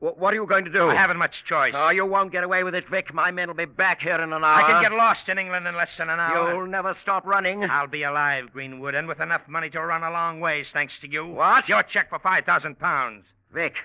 [0.00, 0.88] Wh- What are you going to do?
[0.88, 1.74] I haven't much choice.
[1.76, 3.12] Oh, you won't get away with it, Vic.
[3.12, 4.44] My men will be back here in an hour.
[4.44, 6.52] I can get lost in England in less than an hour.
[6.54, 7.64] You'll never stop running.
[7.64, 11.10] I'll be alive, Greenwood, and with enough money to run a long ways, thanks to
[11.10, 11.26] you.
[11.26, 11.68] What?
[11.68, 13.24] Your check for 5,000 pounds.
[13.52, 13.76] Vic,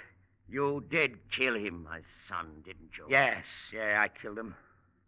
[0.50, 3.06] you did kill him, my son, didn't you?
[3.10, 3.44] Yes,
[3.74, 4.56] yeah, I killed him.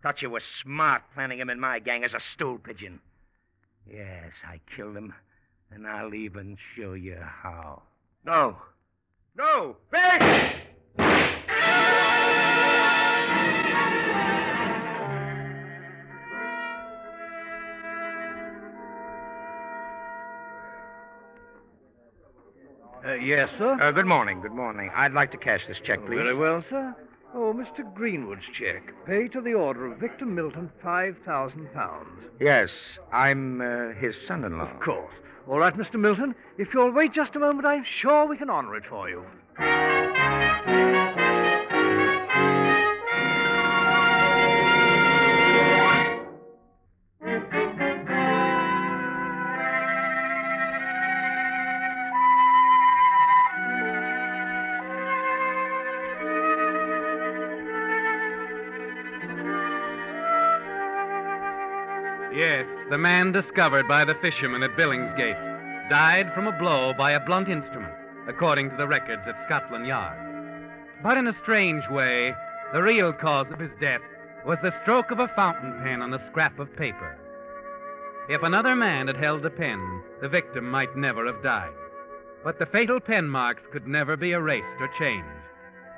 [0.03, 2.99] Thought you were smart planning him in my gang as a stool pigeon.
[3.91, 5.13] Yes, I killed him,
[5.71, 7.81] and I'll even show you how.
[8.23, 8.57] No.
[9.37, 9.75] No!
[9.91, 10.55] Vic!
[23.25, 23.77] Yes, sir?
[23.81, 24.91] Uh, good morning, good morning.
[24.95, 26.17] I'd like to cash this check, please.
[26.17, 26.95] Very well, sir.
[27.33, 27.81] Oh, Mr.
[27.93, 28.93] Greenwood's check.
[29.05, 32.05] Pay to the order of Victor Milton £5,000.
[32.39, 32.69] Yes,
[33.11, 34.71] I'm uh, his son-in-law.
[34.71, 35.13] Of course.
[35.47, 35.99] All right, Mr.
[35.99, 36.33] Milton.
[36.57, 39.23] If you'll wait just a moment, I'm sure we can honor it for you.
[62.95, 67.49] The man discovered by the fisherman at Billingsgate died from a blow by a blunt
[67.49, 67.93] instrument,
[68.25, 70.17] according to the records at Scotland Yard.
[71.03, 72.33] But in a strange way,
[72.71, 73.99] the real cause of his death
[74.45, 77.17] was the stroke of a fountain pen on a scrap of paper.
[78.29, 81.73] If another man had held the pen, the victim might never have died.
[82.45, 85.27] But the fatal pen marks could never be erased or changed.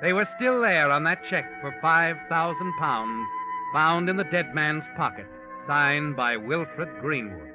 [0.02, 3.24] They were still there on that check for £5,000
[3.72, 5.28] found in the dead man's pocket,
[5.68, 7.52] signed by Wilfred Greenwood.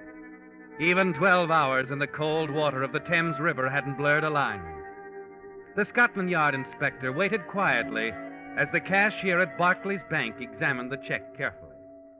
[0.79, 4.63] Even 12 hours in the cold water of the Thames River hadn't blurred a line.
[5.75, 8.11] The Scotland Yard inspector waited quietly
[8.55, 11.71] as the cashier at Barclays Bank examined the check carefully.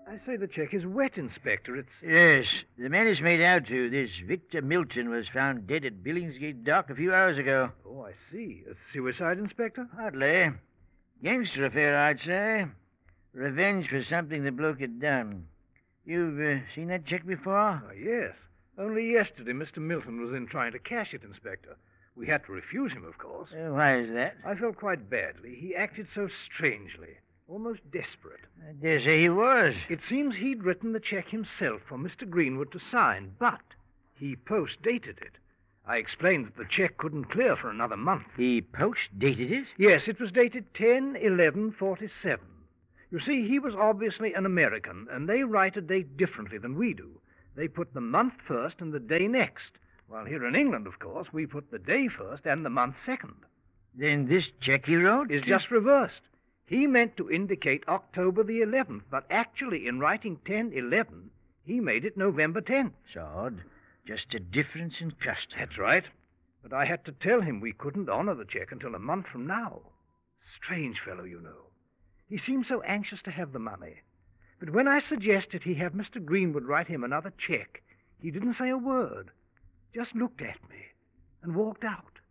[0.07, 1.75] I say the check is wet, Inspector.
[1.75, 1.89] It's.
[2.01, 6.63] Yes, the man it's made out to, this Victor Milton, was found dead at Billingsgate
[6.63, 7.69] Dock a few hours ago.
[7.87, 8.63] Oh, I see.
[8.69, 9.87] A suicide, Inspector?
[9.95, 10.51] Hardly.
[11.23, 12.65] Gangster affair, I'd say.
[13.33, 15.45] Revenge for something the bloke had done.
[16.05, 17.81] You've uh, seen that check before?
[17.85, 18.33] Oh, yes.
[18.77, 19.77] Only yesterday, Mr.
[19.77, 21.75] Milton was in trying to cash it, Inspector.
[22.15, 23.49] We had to refuse him, of course.
[23.53, 24.35] Uh, why is that?
[24.45, 25.55] I felt quite badly.
[25.55, 27.17] He acted so strangely,
[27.47, 28.41] almost desperate.
[28.67, 29.75] I dare say he was.
[29.89, 32.29] It seems he'd written the check himself for Mr.
[32.29, 33.61] Greenwood to sign, but
[34.13, 35.37] he post dated it.
[35.85, 38.27] I explained that the check couldn't clear for another month.
[38.37, 39.65] He post dated it?
[39.77, 42.45] Yes, it was dated 10 11 47.
[43.13, 46.95] You see, he was obviously an American, and they write a date differently than we
[46.95, 47.21] do.
[47.53, 49.73] They put the month first and the day next.
[50.07, 53.35] While here in England, of course, we put the day first and the month second.
[53.93, 55.29] Then this check he wrote?
[55.29, 56.21] Is just reversed.
[56.65, 61.29] He meant to indicate October the 11th, but actually, in writing 10 11,
[61.63, 62.93] he made it November 10th.
[63.05, 63.61] It's odd.
[64.07, 65.59] Just a difference in custom.
[65.59, 66.05] That's right.
[66.63, 69.45] But I had to tell him we couldn't honor the check until a month from
[69.45, 69.81] now.
[70.55, 71.67] Strange fellow, you know.
[72.33, 74.01] He seemed so anxious to have the money.
[74.59, 76.17] But when I suggested he have Mr.
[76.25, 77.83] Greenwood write him another check,
[78.19, 79.29] he didn't say a word,
[79.93, 80.83] just looked at me
[81.43, 82.21] and walked out.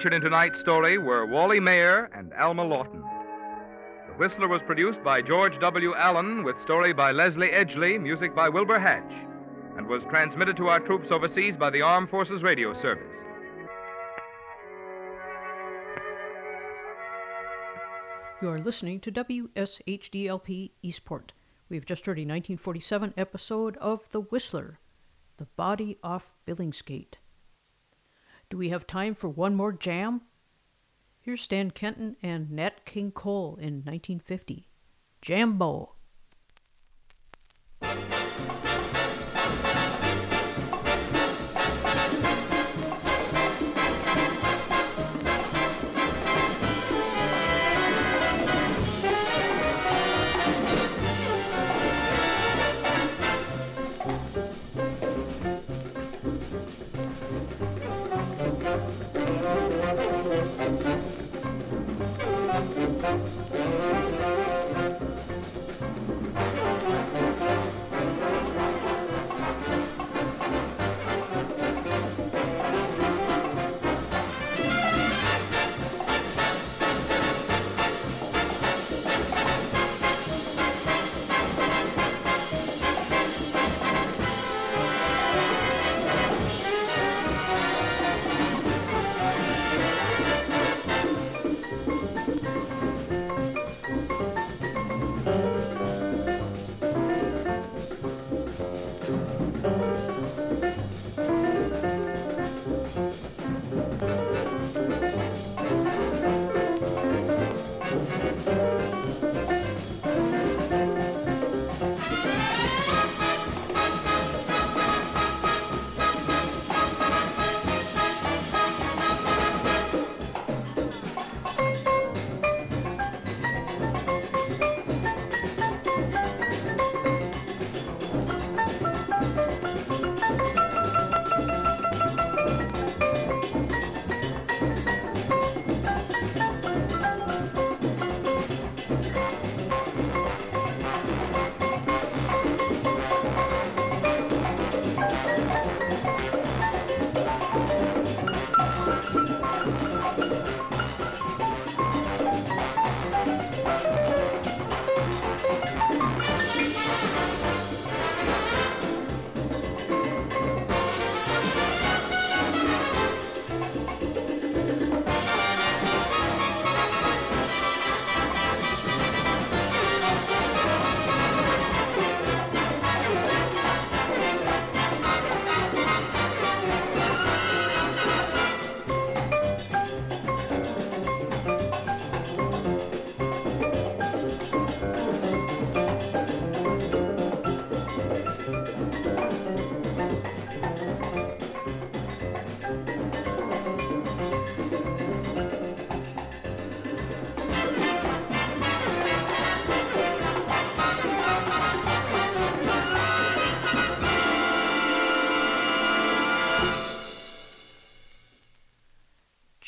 [0.00, 3.02] Featured in tonight's story were Wally Mayer and Alma Lawton.
[3.02, 5.94] The Whistler was produced by George W.
[5.94, 9.12] Allen with story by Leslie Edgley, music by Wilbur Hatch,
[9.76, 13.14] and was transmitted to our troops overseas by the Armed Forces Radio Service.
[18.40, 21.34] You are listening to WSHDLP Eastport.
[21.68, 24.78] We've just heard a 1947 episode of The Whistler,
[25.36, 27.16] The Body Off Billingsgate.
[28.50, 30.22] Do we have time for one more jam?
[31.20, 34.66] Here's Stan Kenton and Nat King Cole in 1950.
[35.22, 35.94] Jambo.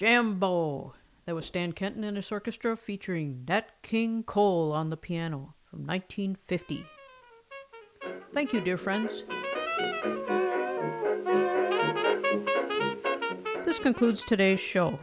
[0.03, 0.95] Jambo.
[1.27, 5.87] That was Stan Kenton and his orchestra featuring Nat King Cole on the piano from
[5.87, 6.85] 1950.
[8.35, 9.23] Thank you, dear friends.
[13.65, 14.99] This concludes today's show.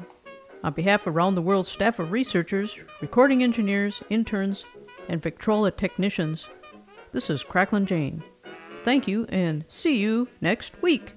[0.65, 4.65] On behalf of Around the World staff of researchers, recording engineers, interns,
[5.07, 6.49] and Victrola technicians,
[7.13, 8.21] this is Cracklin' Jane.
[8.84, 11.13] Thank you and see you next week.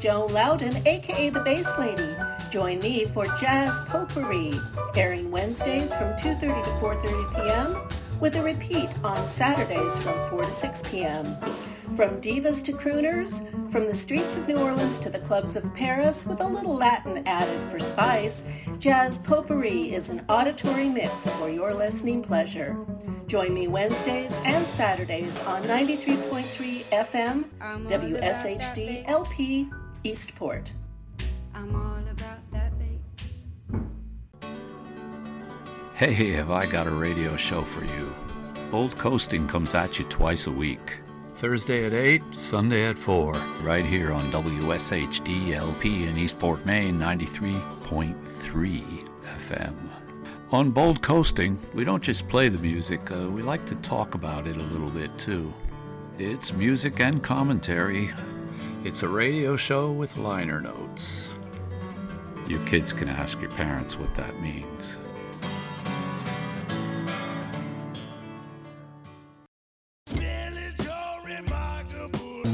[0.00, 2.16] Joe Loudon, aka the Bass Lady.
[2.50, 4.50] Join me for Jazz Potpourri,
[4.96, 7.82] airing Wednesdays from 2:30 to 4:30 p.m.
[8.18, 11.36] with a repeat on Saturdays from 4 to 6 p.m.
[11.96, 16.26] From divas to crooners, from the streets of New Orleans to the clubs of Paris,
[16.26, 18.42] with a little Latin added for spice,
[18.78, 22.74] Jazz Potpourri is an auditory mix for your listening pleasure.
[23.26, 27.44] Join me Wednesdays and Saturdays on 93.3 FM,
[27.86, 29.68] WSHD LP,
[30.04, 30.72] Eastport.
[35.94, 38.14] Hey, have I got a radio show for you?
[38.70, 41.00] Bold Coasting comes at you twice a week.
[41.34, 43.32] Thursday at 8, Sunday at 4,
[43.62, 49.74] right here on WSHDLP in Eastport, Maine, 93.3 FM.
[50.52, 54.46] On Bold Coasting, we don't just play the music, uh, we like to talk about
[54.46, 55.52] it a little bit too.
[56.18, 58.10] It's music and commentary.
[58.82, 61.30] It's a radio show with liner notes.
[62.48, 64.96] You kids can ask your parents what that means.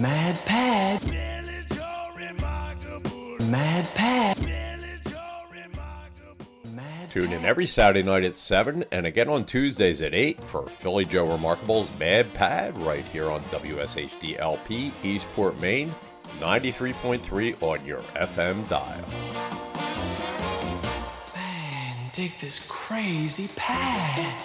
[0.03, 1.03] Mad Pad.
[3.49, 4.37] Mad Pad.
[7.17, 11.07] Tune in every Saturday night at 7 and again on Tuesdays at 8 for Philly
[11.07, 15.95] Joe Remarkable's Mad Pad right here on WSHD LP, Eastport, Maine,
[16.41, 19.05] 93.3 on your FM dial.
[21.35, 24.45] Man, dig this crazy pad.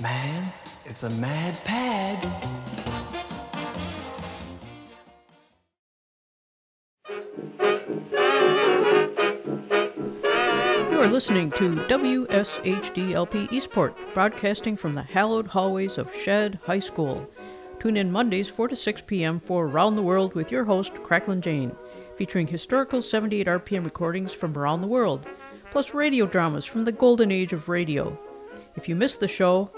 [0.00, 0.52] Man,
[0.84, 2.24] it's a mad pad.
[10.90, 17.26] You are listening to WSHDLP Eastport, broadcasting from the hallowed hallways of Shead High School.
[17.80, 19.40] Tune in Mondays 4 to 6 p.m.
[19.40, 21.74] for Around the World with your host, Cracklin Jane,
[22.14, 25.26] featuring historical 78 RPM recordings from around the world,
[25.70, 28.18] plus radio dramas from the golden age of radio.
[28.76, 29.72] If you missed the show,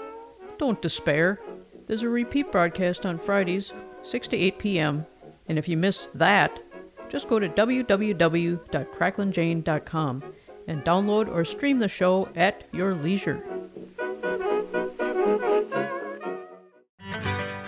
[0.57, 1.39] don't despair.
[1.87, 3.71] There's a repeat broadcast on Fridays,
[4.01, 5.05] 6 to 8 p.m.,
[5.47, 6.59] and if you miss that,
[7.07, 10.23] just go to www.cracklinjane.com
[10.67, 13.41] and download or stream the show at your leisure.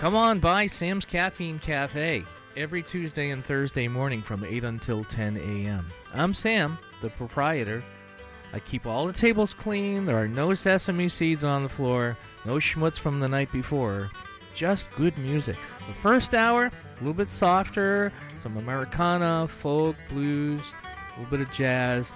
[0.06, 2.22] Come on by Sam's Caffeine Cafe
[2.56, 5.90] every Tuesday and Thursday morning from 8 until 10 a.m.
[6.14, 7.82] I'm Sam, the proprietor.
[8.52, 10.06] I keep all the tables clean.
[10.06, 14.08] There are no sesame seeds on the floor, no schmutz from the night before.
[14.54, 15.56] Just good music.
[15.88, 21.52] The first hour, a little bit softer, some Americana, folk, blues, a little bit of
[21.52, 22.14] jazz.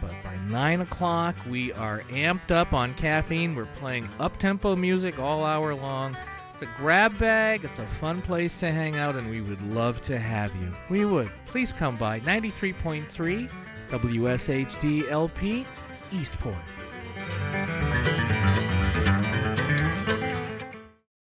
[0.00, 3.54] But by 9 o'clock, we are amped up on caffeine.
[3.54, 6.16] We're playing up tempo music all hour long.
[6.60, 10.00] It's a grab bag, it's a fun place to hang out, and we would love
[10.02, 10.72] to have you.
[10.90, 11.30] We would.
[11.46, 13.48] Please come by 93.3
[13.90, 15.64] WSHDLP
[16.10, 16.56] Eastport.